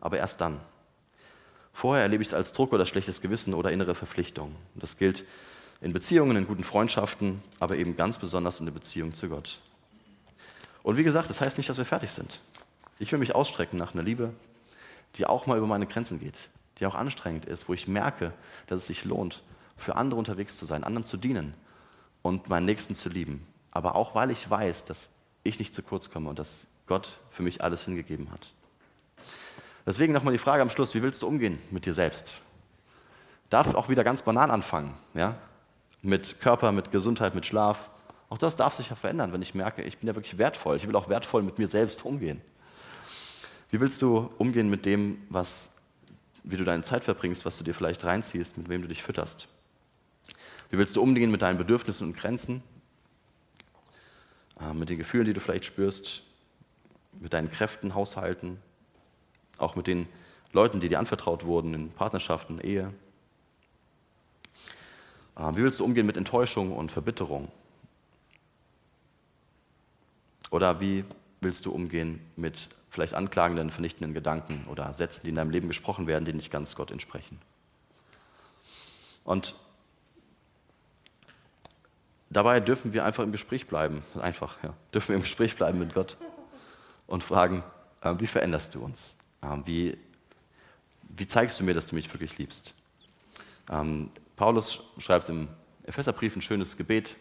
Aber 0.00 0.16
erst 0.16 0.40
dann. 0.40 0.62
Vorher 1.78 2.02
erlebe 2.02 2.22
ich 2.22 2.30
es 2.30 2.34
als 2.34 2.50
Druck 2.50 2.72
oder 2.72 2.84
schlechtes 2.84 3.20
Gewissen 3.20 3.54
oder 3.54 3.70
innere 3.70 3.94
Verpflichtung. 3.94 4.52
Das 4.74 4.96
gilt 4.96 5.24
in 5.80 5.92
Beziehungen, 5.92 6.36
in 6.36 6.44
guten 6.44 6.64
Freundschaften, 6.64 7.40
aber 7.60 7.76
eben 7.76 7.96
ganz 7.96 8.18
besonders 8.18 8.58
in 8.58 8.66
der 8.66 8.72
Beziehung 8.72 9.14
zu 9.14 9.28
Gott. 9.28 9.60
Und 10.82 10.96
wie 10.96 11.04
gesagt, 11.04 11.30
das 11.30 11.40
heißt 11.40 11.56
nicht, 11.56 11.70
dass 11.70 11.78
wir 11.78 11.84
fertig 11.84 12.10
sind. 12.10 12.40
Ich 12.98 13.12
will 13.12 13.20
mich 13.20 13.32
ausstrecken 13.32 13.78
nach 13.78 13.94
einer 13.94 14.02
Liebe, 14.02 14.32
die 15.14 15.26
auch 15.26 15.46
mal 15.46 15.56
über 15.56 15.68
meine 15.68 15.86
Grenzen 15.86 16.18
geht, 16.18 16.48
die 16.80 16.86
auch 16.86 16.96
anstrengend 16.96 17.44
ist, 17.44 17.68
wo 17.68 17.74
ich 17.74 17.86
merke, 17.86 18.32
dass 18.66 18.80
es 18.80 18.86
sich 18.88 19.04
lohnt, 19.04 19.44
für 19.76 19.94
andere 19.94 20.18
unterwegs 20.18 20.56
zu 20.56 20.66
sein, 20.66 20.82
anderen 20.82 21.04
zu 21.04 21.16
dienen 21.16 21.54
und 22.22 22.48
meinen 22.48 22.66
Nächsten 22.66 22.96
zu 22.96 23.08
lieben. 23.08 23.46
Aber 23.70 23.94
auch 23.94 24.16
weil 24.16 24.32
ich 24.32 24.50
weiß, 24.50 24.84
dass 24.84 25.10
ich 25.44 25.60
nicht 25.60 25.72
zu 25.72 25.84
kurz 25.84 26.10
komme 26.10 26.28
und 26.28 26.40
dass 26.40 26.66
Gott 26.88 27.20
für 27.30 27.44
mich 27.44 27.62
alles 27.62 27.84
hingegeben 27.84 28.32
hat. 28.32 28.52
Deswegen 29.88 30.12
nochmal 30.12 30.34
die 30.34 30.38
Frage 30.38 30.60
am 30.60 30.68
Schluss, 30.68 30.94
wie 30.94 31.00
willst 31.02 31.22
du 31.22 31.26
umgehen 31.26 31.58
mit 31.70 31.86
dir 31.86 31.94
selbst? 31.94 32.42
Darf 33.48 33.74
auch 33.74 33.88
wieder 33.88 34.04
ganz 34.04 34.20
banal 34.20 34.50
anfangen, 34.50 34.92
ja? 35.14 35.38
Mit 36.02 36.42
Körper, 36.42 36.72
mit 36.72 36.92
Gesundheit, 36.92 37.34
mit 37.34 37.46
Schlaf. 37.46 37.88
Auch 38.28 38.36
das 38.36 38.54
darf 38.54 38.74
sich 38.74 38.90
ja 38.90 38.96
verändern, 38.96 39.32
wenn 39.32 39.40
ich 39.40 39.54
merke, 39.54 39.80
ich 39.80 39.96
bin 39.96 40.06
ja 40.06 40.14
wirklich 40.14 40.36
wertvoll. 40.36 40.76
Ich 40.76 40.86
will 40.86 40.94
auch 40.94 41.08
wertvoll 41.08 41.42
mit 41.42 41.58
mir 41.58 41.66
selbst 41.66 42.04
umgehen. 42.04 42.42
Wie 43.70 43.80
willst 43.80 44.02
du 44.02 44.30
umgehen 44.36 44.68
mit 44.68 44.84
dem, 44.84 45.22
was, 45.30 45.70
wie 46.44 46.58
du 46.58 46.64
deine 46.64 46.82
Zeit 46.82 47.02
verbringst, 47.02 47.46
was 47.46 47.56
du 47.56 47.64
dir 47.64 47.72
vielleicht 47.72 48.04
reinziehst, 48.04 48.58
mit 48.58 48.68
wem 48.68 48.82
du 48.82 48.88
dich 48.88 49.02
fütterst? 49.02 49.48
Wie 50.68 50.76
willst 50.76 50.96
du 50.96 51.02
umgehen 51.02 51.30
mit 51.30 51.40
deinen 51.40 51.56
Bedürfnissen 51.56 52.08
und 52.08 52.14
Grenzen? 52.14 52.62
Äh, 54.60 54.74
mit 54.74 54.90
den 54.90 54.98
Gefühlen, 54.98 55.24
die 55.24 55.32
du 55.32 55.40
vielleicht 55.40 55.64
spürst, 55.64 56.24
mit 57.18 57.32
deinen 57.32 57.50
Kräften 57.50 57.94
haushalten, 57.94 58.58
auch 59.58 59.76
mit 59.76 59.86
den 59.86 60.08
Leuten, 60.52 60.80
die 60.80 60.88
dir 60.88 60.98
anvertraut 60.98 61.44
wurden, 61.44 61.74
in 61.74 61.90
Partnerschaften, 61.90 62.58
Ehe. 62.60 62.92
Ähm, 65.36 65.56
wie 65.56 65.62
willst 65.62 65.80
du 65.80 65.84
umgehen 65.84 66.06
mit 66.06 66.16
Enttäuschung 66.16 66.72
und 66.72 66.90
Verbitterung? 66.90 67.48
Oder 70.50 70.80
wie 70.80 71.04
willst 71.40 71.66
du 71.66 71.72
umgehen 71.72 72.20
mit 72.36 72.70
vielleicht 72.88 73.14
anklagenden, 73.14 73.70
vernichtenden 73.70 74.14
Gedanken 74.14 74.64
oder 74.70 74.92
Sätzen, 74.94 75.22
die 75.24 75.30
in 75.30 75.36
deinem 75.36 75.50
Leben 75.50 75.68
gesprochen 75.68 76.06
werden, 76.06 76.24
die 76.24 76.32
nicht 76.32 76.50
ganz 76.50 76.74
Gott 76.74 76.90
entsprechen? 76.90 77.38
Und 79.24 79.54
dabei 82.30 82.60
dürfen 82.60 82.94
wir 82.94 83.04
einfach 83.04 83.24
im 83.24 83.32
Gespräch 83.32 83.66
bleiben, 83.66 84.02
einfach, 84.18 84.56
ja, 84.62 84.72
dürfen 84.94 85.08
wir 85.08 85.16
im 85.16 85.22
Gespräch 85.22 85.54
bleiben 85.54 85.78
mit 85.78 85.92
Gott 85.92 86.16
und 87.06 87.22
fragen, 87.22 87.62
äh, 88.00 88.14
wie 88.18 88.26
veränderst 88.26 88.74
du 88.74 88.82
uns? 88.82 89.18
Ähm, 89.48 89.66
wie, 89.66 89.96
wie 91.02 91.26
zeigst 91.26 91.58
du 91.60 91.64
mir, 91.64 91.74
dass 91.74 91.86
du 91.86 91.94
mich 91.94 92.12
wirklich 92.12 92.38
liebst? 92.38 92.74
Ähm, 93.70 94.10
Paulus 94.36 94.84
schreibt 94.98 95.28
im 95.28 95.48
Epheserbrief 95.84 96.36
ein 96.36 96.42
schönes 96.42 96.76
Gebet 96.76 97.16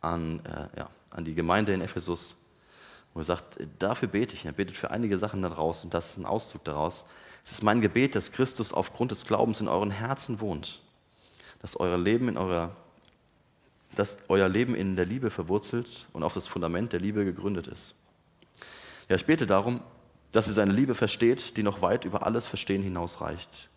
an, 0.00 0.40
äh, 0.44 0.78
ja, 0.78 0.90
an 1.10 1.24
die 1.24 1.34
Gemeinde 1.34 1.72
in 1.72 1.80
Ephesus, 1.80 2.36
wo 3.14 3.20
er 3.20 3.24
sagt, 3.24 3.58
dafür 3.78 4.08
bete 4.08 4.34
ich. 4.34 4.44
Er 4.44 4.52
betet 4.52 4.76
für 4.76 4.90
einige 4.90 5.18
Sachen 5.18 5.42
daraus 5.42 5.84
und 5.84 5.94
das 5.94 6.10
ist 6.10 6.18
ein 6.18 6.26
Auszug 6.26 6.64
daraus. 6.64 7.06
Es 7.44 7.52
ist 7.52 7.62
mein 7.62 7.80
Gebet, 7.80 8.14
dass 8.14 8.32
Christus 8.32 8.72
aufgrund 8.72 9.10
des 9.10 9.24
Glaubens 9.24 9.60
in 9.60 9.68
euren 9.68 9.90
Herzen 9.90 10.40
wohnt, 10.40 10.82
dass 11.60 11.78
euer 11.78 11.98
Leben 11.98 12.28
in 12.28 12.36
eurer 12.36 12.76
dass 13.94 14.18
euer 14.28 14.48
Leben 14.48 14.74
in 14.74 14.96
der 14.96 15.06
Liebe 15.06 15.30
verwurzelt 15.30 16.08
und 16.12 16.22
auf 16.22 16.34
das 16.34 16.46
Fundament 16.46 16.92
der 16.92 17.00
Liebe 17.00 17.24
gegründet 17.24 17.66
ist. 17.66 17.94
Ja, 19.08 19.16
ich 19.16 19.24
bete 19.24 19.46
darum, 19.46 19.80
dass 20.32 20.46
ihr 20.46 20.52
seine 20.52 20.72
Liebe 20.72 20.94
versteht, 20.94 21.56
die 21.56 21.62
noch 21.62 21.82
weit 21.82 22.04
über 22.04 22.26
alles 22.26 22.46
Verstehen 22.46 22.82
hinausreicht 22.82 23.70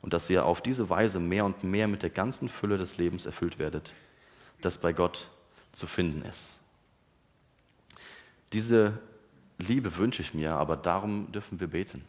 und 0.00 0.12
dass 0.12 0.30
ihr 0.30 0.44
auf 0.44 0.60
diese 0.60 0.88
Weise 0.88 1.20
mehr 1.20 1.44
und 1.44 1.64
mehr 1.64 1.88
mit 1.88 2.02
der 2.02 2.10
ganzen 2.10 2.48
Fülle 2.48 2.78
des 2.78 2.96
Lebens 2.98 3.26
erfüllt 3.26 3.58
werdet, 3.58 3.94
das 4.60 4.78
bei 4.78 4.92
Gott 4.92 5.28
zu 5.72 5.86
finden 5.86 6.22
ist. 6.22 6.60
Diese 8.52 8.98
Liebe 9.58 9.96
wünsche 9.96 10.22
ich 10.22 10.34
mir, 10.34 10.54
aber 10.54 10.76
darum 10.76 11.30
dürfen 11.32 11.60
wir 11.60 11.66
beten. 11.66 12.04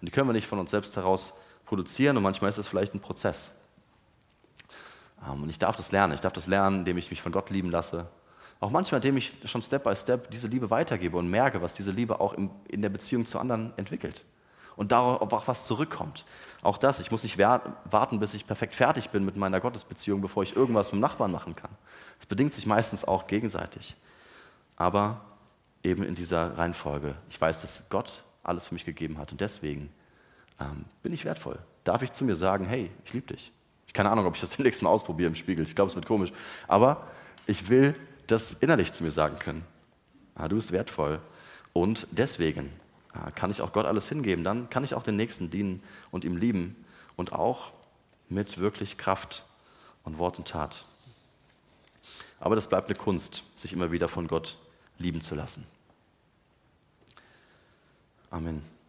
Und 0.00 0.06
die 0.06 0.10
können 0.10 0.28
wir 0.28 0.32
nicht 0.32 0.46
von 0.46 0.58
uns 0.58 0.70
selbst 0.70 0.96
heraus 0.96 1.34
produzieren 1.66 2.16
und 2.16 2.22
manchmal 2.22 2.50
ist 2.50 2.58
es 2.58 2.68
vielleicht 2.68 2.94
ein 2.94 3.00
Prozess. 3.00 3.52
Ähm, 5.26 5.42
und 5.42 5.50
ich 5.50 5.58
darf 5.58 5.76
das 5.76 5.92
lernen. 5.92 6.14
Ich 6.14 6.20
darf 6.20 6.32
das 6.32 6.46
lernen, 6.46 6.80
indem 6.80 6.98
ich 6.98 7.10
mich 7.10 7.22
von 7.22 7.32
Gott 7.32 7.50
lieben 7.50 7.70
lasse, 7.70 8.06
auch 8.60 8.70
manchmal, 8.70 8.98
indem 8.98 9.16
ich 9.16 9.32
schon 9.46 9.62
Step 9.62 9.84
by 9.84 9.96
Step 9.96 10.30
diese 10.30 10.46
Liebe 10.46 10.70
weitergebe 10.70 11.16
und 11.16 11.28
merke, 11.28 11.62
was 11.62 11.74
diese 11.74 11.92
Liebe 11.92 12.20
auch 12.20 12.34
in, 12.34 12.50
in 12.68 12.82
der 12.82 12.90
Beziehung 12.90 13.24
zu 13.24 13.38
anderen 13.38 13.72
entwickelt. 13.78 14.26
Und 14.76 14.92
darauf 14.92 15.32
auch 15.32 15.48
was 15.48 15.64
zurückkommt. 15.64 16.24
Auch 16.62 16.78
das, 16.78 17.00
ich 17.00 17.10
muss 17.10 17.22
nicht 17.22 17.38
warten, 17.38 18.20
bis 18.20 18.34
ich 18.34 18.46
perfekt 18.46 18.74
fertig 18.74 19.10
bin 19.10 19.24
mit 19.24 19.36
meiner 19.36 19.60
Gottesbeziehung, 19.60 20.20
bevor 20.20 20.42
ich 20.42 20.56
irgendwas 20.56 20.92
mit 20.92 20.98
dem 20.98 21.00
Nachbarn 21.00 21.32
machen 21.32 21.56
kann. 21.56 21.70
Das 22.18 22.26
bedingt 22.26 22.54
sich 22.54 22.66
meistens 22.66 23.04
auch 23.04 23.26
gegenseitig. 23.26 23.96
Aber 24.76 25.20
eben 25.82 26.02
in 26.02 26.14
dieser 26.14 26.56
Reihenfolge. 26.56 27.14
Ich 27.30 27.40
weiß, 27.40 27.62
dass 27.62 27.82
Gott 27.88 28.22
alles 28.42 28.68
für 28.68 28.74
mich 28.74 28.84
gegeben 28.84 29.18
hat 29.18 29.32
und 29.32 29.40
deswegen 29.40 29.90
ähm, 30.60 30.84
bin 31.02 31.12
ich 31.12 31.24
wertvoll. 31.24 31.58
Darf 31.84 32.02
ich 32.02 32.12
zu 32.12 32.24
mir 32.24 32.36
sagen, 32.36 32.66
hey, 32.66 32.90
ich 33.04 33.12
liebe 33.12 33.34
dich. 33.34 33.52
Ich 33.86 33.92
keine 33.92 34.10
Ahnung, 34.10 34.26
ob 34.26 34.34
ich 34.34 34.40
das 34.40 34.50
demnächst 34.56 34.82
mal 34.82 34.90
ausprobiere 34.90 35.28
im 35.28 35.34
Spiegel. 35.34 35.64
Ich 35.64 35.74
glaube, 35.74 35.90
es 35.90 35.94
wird 35.94 36.06
komisch. 36.06 36.32
Aber 36.68 37.06
ich 37.46 37.68
will 37.68 37.94
das 38.30 38.52
innerlich 38.54 38.92
zu 38.92 39.02
mir 39.02 39.10
sagen 39.10 39.38
können. 39.38 39.64
Ah, 40.34 40.48
du 40.48 40.56
bist 40.56 40.72
wertvoll. 40.72 41.20
Und 41.72 42.06
deswegen 42.10 42.72
ah, 43.12 43.30
kann 43.30 43.50
ich 43.50 43.62
auch 43.62 43.72
Gott 43.72 43.86
alles 43.86 44.08
hingeben. 44.08 44.44
Dann 44.44 44.70
kann 44.70 44.84
ich 44.84 44.94
auch 44.94 45.02
den 45.02 45.16
Nächsten 45.16 45.50
dienen 45.50 45.82
und 46.10 46.24
ihm 46.24 46.36
lieben. 46.36 46.76
Und 47.16 47.32
auch 47.32 47.72
mit 48.28 48.58
wirklich 48.58 48.96
Kraft 48.96 49.44
und 50.04 50.18
Wort 50.18 50.38
und 50.38 50.48
Tat. 50.48 50.84
Aber 52.38 52.54
das 52.54 52.68
bleibt 52.68 52.88
eine 52.88 52.96
Kunst, 52.96 53.44
sich 53.56 53.72
immer 53.72 53.92
wieder 53.92 54.08
von 54.08 54.26
Gott 54.26 54.56
lieben 54.98 55.20
zu 55.20 55.34
lassen. 55.34 55.66
Amen. 58.30 58.79